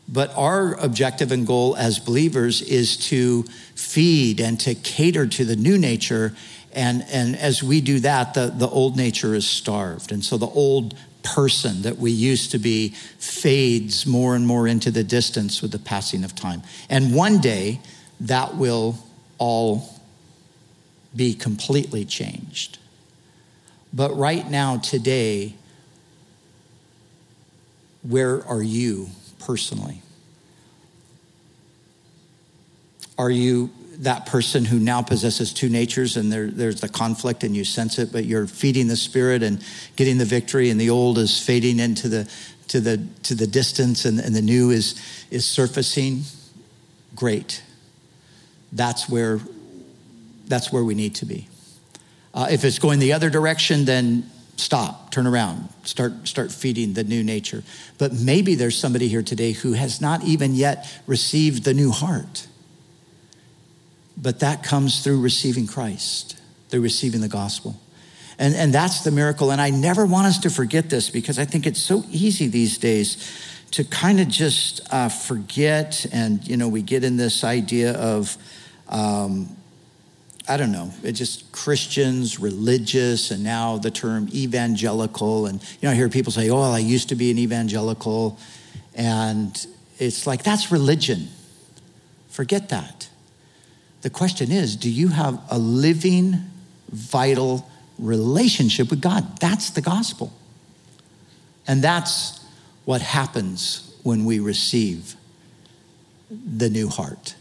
But 0.08 0.32
our 0.36 0.74
objective 0.74 1.32
and 1.32 1.46
goal 1.46 1.76
as 1.76 1.98
believers 1.98 2.60
is 2.60 2.96
to 3.08 3.44
feed 3.74 4.40
and 4.40 4.58
to 4.60 4.74
cater 4.74 5.26
to 5.26 5.44
the 5.44 5.56
new 5.56 5.78
nature. 5.78 6.34
And, 6.72 7.04
and 7.10 7.36
as 7.36 7.62
we 7.62 7.80
do 7.80 8.00
that, 8.00 8.34
the, 8.34 8.52
the 8.54 8.68
old 8.68 8.96
nature 8.96 9.34
is 9.34 9.48
starved. 9.48 10.12
And 10.12 10.24
so 10.24 10.36
the 10.36 10.48
old 10.48 10.94
person 11.22 11.82
that 11.82 11.98
we 11.98 12.10
used 12.10 12.50
to 12.50 12.58
be 12.58 12.90
fades 13.18 14.06
more 14.06 14.34
and 14.34 14.46
more 14.46 14.66
into 14.66 14.90
the 14.90 15.04
distance 15.04 15.62
with 15.62 15.70
the 15.70 15.78
passing 15.78 16.24
of 16.24 16.34
time. 16.34 16.62
And 16.90 17.14
one 17.14 17.40
day, 17.40 17.80
that 18.20 18.56
will 18.56 18.98
all 19.38 20.00
be 21.14 21.34
completely 21.34 22.04
changed. 22.04 22.78
But 23.92 24.16
right 24.16 24.48
now, 24.50 24.78
today, 24.78 25.54
where 28.02 28.44
are 28.46 28.62
you 28.62 29.10
personally? 29.46 30.02
Are 33.18 33.30
you 33.30 33.70
that 33.98 34.26
person 34.26 34.64
who 34.64 34.78
now 34.78 35.02
possesses 35.02 35.52
two 35.52 35.68
natures 35.68 36.16
and 36.16 36.32
there, 36.32 36.50
there's 36.50 36.80
the 36.80 36.88
conflict 36.88 37.44
and 37.44 37.54
you 37.54 37.64
sense 37.64 37.98
it, 37.98 38.10
but 38.10 38.24
you're 38.24 38.46
feeding 38.46 38.88
the 38.88 38.96
spirit 38.96 39.42
and 39.42 39.62
getting 39.96 40.18
the 40.18 40.24
victory, 40.24 40.70
and 40.70 40.80
the 40.80 40.90
old 40.90 41.18
is 41.18 41.38
fading 41.38 41.78
into 41.78 42.08
the 42.08 42.28
to 42.68 42.80
the 42.80 43.06
to 43.24 43.34
the 43.34 43.46
distance 43.46 44.04
and, 44.04 44.18
and 44.18 44.34
the 44.34 44.42
new 44.42 44.70
is 44.70 45.00
is 45.30 45.44
surfacing? 45.44 46.22
Great. 47.14 47.62
That's 48.72 49.08
where 49.08 49.40
that's 50.46 50.72
where 50.72 50.82
we 50.82 50.94
need 50.94 51.14
to 51.16 51.26
be. 51.26 51.48
Uh, 52.34 52.48
if 52.50 52.64
it's 52.64 52.78
going 52.78 52.98
the 52.98 53.12
other 53.12 53.30
direction, 53.30 53.84
then 53.84 54.30
stop, 54.56 55.10
turn 55.10 55.26
around, 55.26 55.68
start, 55.84 56.28
start 56.28 56.52
feeding 56.52 56.92
the 56.92 57.04
new 57.04 57.22
nature. 57.22 57.62
But 57.98 58.12
maybe 58.12 58.54
there's 58.54 58.78
somebody 58.78 59.08
here 59.08 59.22
today 59.22 59.52
who 59.52 59.72
has 59.72 60.00
not 60.00 60.22
even 60.24 60.54
yet 60.54 61.00
received 61.06 61.64
the 61.64 61.74
new 61.74 61.90
heart. 61.90 62.46
But 64.16 64.40
that 64.40 64.62
comes 64.62 65.02
through 65.02 65.20
receiving 65.20 65.66
Christ, 65.66 66.40
through 66.68 66.82
receiving 66.82 67.20
the 67.20 67.28
gospel. 67.28 67.80
And, 68.38 68.54
and 68.54 68.72
that's 68.72 69.04
the 69.04 69.10
miracle. 69.10 69.50
And 69.50 69.60
I 69.60 69.70
never 69.70 70.06
want 70.06 70.26
us 70.26 70.38
to 70.40 70.50
forget 70.50 70.90
this 70.90 71.10
because 71.10 71.38
I 71.38 71.44
think 71.44 71.66
it's 71.66 71.82
so 71.82 72.04
easy 72.10 72.48
these 72.48 72.78
days 72.78 73.30
to 73.72 73.84
kind 73.84 74.20
of 74.20 74.28
just 74.28 74.80
uh, 74.92 75.08
forget. 75.08 76.06
And, 76.12 76.46
you 76.46 76.56
know, 76.56 76.68
we 76.68 76.82
get 76.82 77.04
in 77.04 77.16
this 77.16 77.42
idea 77.42 77.92
of, 77.94 78.36
um, 78.88 79.56
I 80.48 80.56
don't 80.56 80.72
know, 80.72 80.90
it's 81.02 81.18
just 81.18 81.52
Christians, 81.52 82.40
religious, 82.40 83.30
and 83.30 83.44
now 83.44 83.78
the 83.78 83.90
term 83.90 84.28
evangelical. 84.34 85.46
And, 85.46 85.62
you 85.62 85.68
know, 85.82 85.90
I 85.90 85.94
hear 85.94 86.08
people 86.08 86.32
say, 86.32 86.50
oh, 86.50 86.72
I 86.72 86.80
used 86.80 87.08
to 87.10 87.14
be 87.14 87.30
an 87.30 87.38
evangelical. 87.38 88.38
And 88.94 89.66
it's 89.98 90.26
like, 90.26 90.42
that's 90.42 90.72
religion. 90.72 91.28
Forget 92.28 92.70
that. 92.70 93.08
The 94.00 94.10
question 94.10 94.50
is, 94.50 94.74
do 94.74 94.90
you 94.90 95.08
have 95.08 95.40
a 95.48 95.58
living, 95.58 96.50
vital 96.90 97.70
relationship 97.98 98.90
with 98.90 99.00
God? 99.00 99.38
That's 99.38 99.70
the 99.70 99.80
gospel. 99.80 100.32
And 101.68 101.82
that's 101.82 102.44
what 102.84 103.00
happens 103.00 103.96
when 104.02 104.24
we 104.24 104.40
receive 104.40 105.14
the 106.30 106.68
new 106.68 106.88
heart. 106.88 107.36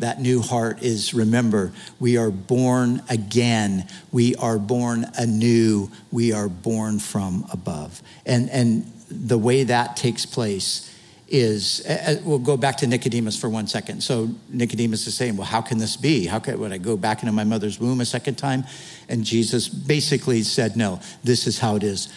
That 0.00 0.20
new 0.20 0.40
heart 0.40 0.82
is, 0.82 1.14
remember, 1.14 1.72
we 1.98 2.16
are 2.16 2.30
born 2.30 3.02
again. 3.08 3.86
We 4.12 4.34
are 4.36 4.58
born 4.58 5.06
anew. 5.16 5.90
We 6.10 6.32
are 6.32 6.48
born 6.48 6.98
from 6.98 7.46
above. 7.52 8.02
And, 8.26 8.50
and 8.50 8.90
the 9.10 9.38
way 9.38 9.64
that 9.64 9.96
takes 9.96 10.26
place 10.26 10.86
is, 11.28 11.86
we'll 12.24 12.38
go 12.38 12.56
back 12.56 12.78
to 12.78 12.86
Nicodemus 12.86 13.38
for 13.38 13.48
one 13.48 13.66
second. 13.66 14.02
So 14.02 14.30
Nicodemus 14.48 15.06
is 15.06 15.14
saying, 15.14 15.36
well, 15.36 15.46
how 15.46 15.60
can 15.60 15.78
this 15.78 15.96
be? 15.96 16.26
How 16.26 16.40
could, 16.40 16.58
would 16.58 16.72
I 16.72 16.78
go 16.78 16.96
back 16.96 17.22
into 17.22 17.32
my 17.32 17.44
mother's 17.44 17.78
womb 17.78 18.00
a 18.00 18.04
second 18.04 18.36
time? 18.36 18.64
And 19.08 19.24
Jesus 19.24 19.68
basically 19.68 20.42
said, 20.42 20.76
no, 20.76 21.00
this 21.22 21.46
is 21.46 21.58
how 21.60 21.76
it 21.76 21.82
is. 21.84 22.12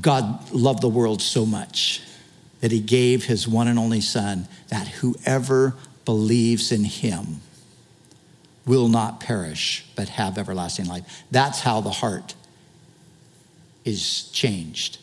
God 0.00 0.52
loved 0.52 0.82
the 0.82 0.88
world 0.88 1.22
so 1.22 1.46
much 1.46 2.02
that 2.60 2.72
he 2.72 2.80
gave 2.80 3.24
his 3.24 3.48
one 3.48 3.68
and 3.68 3.78
only 3.78 4.00
son 4.00 4.48
that 4.68 4.86
whoever 4.88 5.74
believes 6.06 6.72
in 6.72 6.84
him 6.84 7.42
will 8.64 8.88
not 8.88 9.20
perish, 9.20 9.84
but 9.94 10.08
have 10.08 10.38
everlasting 10.38 10.86
life. 10.86 11.24
That's 11.30 11.60
how 11.60 11.82
the 11.82 11.90
heart 11.90 12.34
is 13.84 14.28
changed 14.30 14.98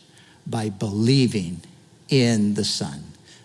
by 0.46 0.68
believing 0.68 1.62
in 2.08 2.54
the 2.54 2.64
Son, 2.64 3.04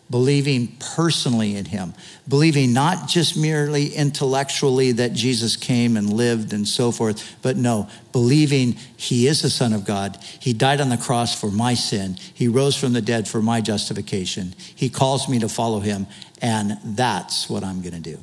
believing 0.10 0.76
personally 0.96 1.56
in 1.56 1.66
Him, 1.66 1.94
believing 2.28 2.74
not 2.74 3.08
just 3.08 3.38
merely 3.38 3.94
intellectually 3.94 4.92
that 4.94 5.14
Jesus 5.14 5.56
came 5.56 5.96
and 5.98 6.12
lived 6.12 6.52
and 6.52 6.68
so 6.68 6.92
forth, 6.92 7.38
but 7.42 7.58
no, 7.58 7.88
believing 8.12 8.74
He 8.98 9.28
is 9.28 9.42
the 9.42 9.50
Son 9.50 9.72
of 9.74 9.86
God. 9.86 10.18
He 10.40 10.54
died 10.54 10.82
on 10.82 10.90
the 10.90 10.98
cross 10.98 11.40
for 11.40 11.52
my 11.52 11.76
sin. 11.76 12.18
He 12.34 12.48
rose 12.48 12.76
from 12.76 12.94
the 12.94 13.02
dead 13.02 13.28
for 13.28 13.42
my 13.42 13.62
justification. 13.62 14.56
He 14.58 14.90
calls 14.90 15.30
me 15.30 15.40
to 15.40 15.50
follow 15.50 15.80
Him, 15.80 16.08
and 16.42 16.78
that's 16.84 17.50
what 17.50 17.64
I'm 17.64 17.82
going 17.82 17.94
to 17.94 18.00
do. 18.00 18.20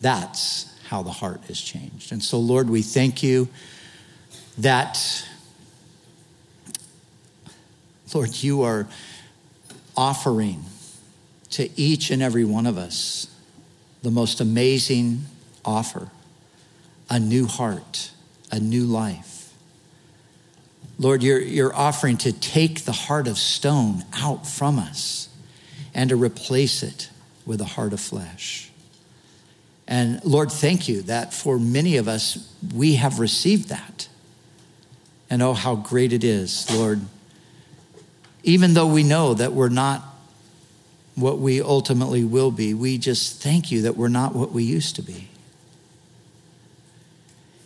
That's 0.00 0.72
how 0.88 1.02
the 1.02 1.10
heart 1.10 1.48
is 1.48 1.60
changed. 1.60 2.12
And 2.12 2.22
so, 2.22 2.38
Lord, 2.38 2.68
we 2.68 2.82
thank 2.82 3.22
you 3.22 3.48
that, 4.58 5.24
Lord, 8.12 8.42
you 8.42 8.62
are 8.62 8.86
offering 9.96 10.64
to 11.50 11.68
each 11.78 12.10
and 12.10 12.22
every 12.22 12.44
one 12.44 12.66
of 12.66 12.76
us 12.76 13.28
the 14.02 14.10
most 14.10 14.40
amazing 14.40 15.24
offer 15.64 16.10
a 17.10 17.20
new 17.20 17.46
heart, 17.46 18.10
a 18.50 18.58
new 18.58 18.84
life. 18.84 19.52
Lord, 20.98 21.22
you're, 21.22 21.40
you're 21.40 21.74
offering 21.74 22.16
to 22.18 22.32
take 22.32 22.84
the 22.84 22.92
heart 22.92 23.28
of 23.28 23.36
stone 23.36 24.04
out 24.14 24.46
from 24.46 24.78
us 24.78 25.28
and 25.92 26.10
to 26.10 26.16
replace 26.16 26.82
it 26.82 27.10
with 27.44 27.60
a 27.60 27.64
heart 27.64 27.92
of 27.92 28.00
flesh. 28.00 28.70
And 29.86 30.24
Lord, 30.24 30.50
thank 30.50 30.88
you 30.88 31.02
that 31.02 31.34
for 31.34 31.58
many 31.58 31.96
of 31.96 32.08
us, 32.08 32.52
we 32.74 32.94
have 32.94 33.18
received 33.18 33.68
that. 33.68 34.08
And 35.28 35.42
oh, 35.42 35.52
how 35.52 35.76
great 35.76 36.12
it 36.12 36.24
is, 36.24 36.70
Lord. 36.74 37.00
Even 38.44 38.74
though 38.74 38.86
we 38.86 39.02
know 39.02 39.32
that 39.34 39.54
we're 39.54 39.70
not 39.70 40.02
what 41.14 41.38
we 41.38 41.62
ultimately 41.62 42.24
will 42.24 42.50
be, 42.50 42.74
we 42.74 42.98
just 42.98 43.42
thank 43.42 43.72
you 43.72 43.82
that 43.82 43.96
we're 43.96 44.08
not 44.08 44.34
what 44.34 44.52
we 44.52 44.62
used 44.62 44.96
to 44.96 45.02
be. 45.02 45.28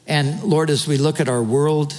And 0.07 0.43
Lord, 0.43 0.71
as 0.71 0.87
we 0.87 0.97
look 0.97 1.21
at 1.21 1.29
our 1.29 1.43
world, 1.43 1.95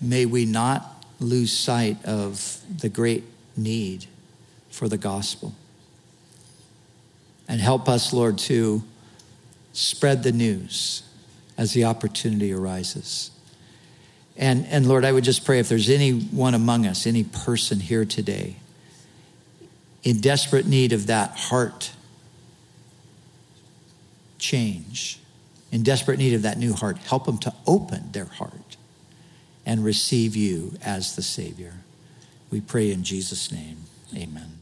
may 0.00 0.26
we 0.26 0.44
not 0.44 1.06
lose 1.20 1.56
sight 1.56 2.04
of 2.04 2.60
the 2.80 2.88
great 2.88 3.24
need 3.56 4.06
for 4.68 4.88
the 4.88 4.98
gospel. 4.98 5.54
And 7.48 7.60
help 7.60 7.88
us, 7.88 8.12
Lord, 8.12 8.38
to 8.38 8.82
spread 9.72 10.24
the 10.24 10.32
news 10.32 11.04
as 11.56 11.72
the 11.72 11.84
opportunity 11.84 12.52
arises. 12.52 13.30
And, 14.36 14.66
and 14.66 14.86
Lord, 14.86 15.04
I 15.04 15.12
would 15.12 15.24
just 15.24 15.44
pray 15.44 15.58
if 15.58 15.68
there's 15.68 15.88
anyone 15.88 16.54
among 16.54 16.86
us, 16.86 17.06
any 17.06 17.24
person 17.24 17.80
here 17.80 18.04
today, 18.04 18.56
in 20.02 20.20
desperate 20.20 20.66
need 20.66 20.92
of 20.92 21.06
that 21.06 21.30
heart 21.36 21.92
change, 24.38 25.18
in 25.72 25.82
desperate 25.82 26.18
need 26.18 26.34
of 26.34 26.42
that 26.42 26.58
new 26.58 26.74
heart, 26.74 26.98
help 26.98 27.24
them 27.24 27.38
to 27.38 27.52
open 27.66 28.12
their 28.12 28.26
heart 28.26 28.76
and 29.64 29.84
receive 29.84 30.36
you 30.36 30.74
as 30.84 31.16
the 31.16 31.22
Savior. 31.22 31.74
We 32.50 32.60
pray 32.60 32.92
in 32.92 33.02
Jesus' 33.02 33.50
name. 33.50 33.78
Amen. 34.14 34.55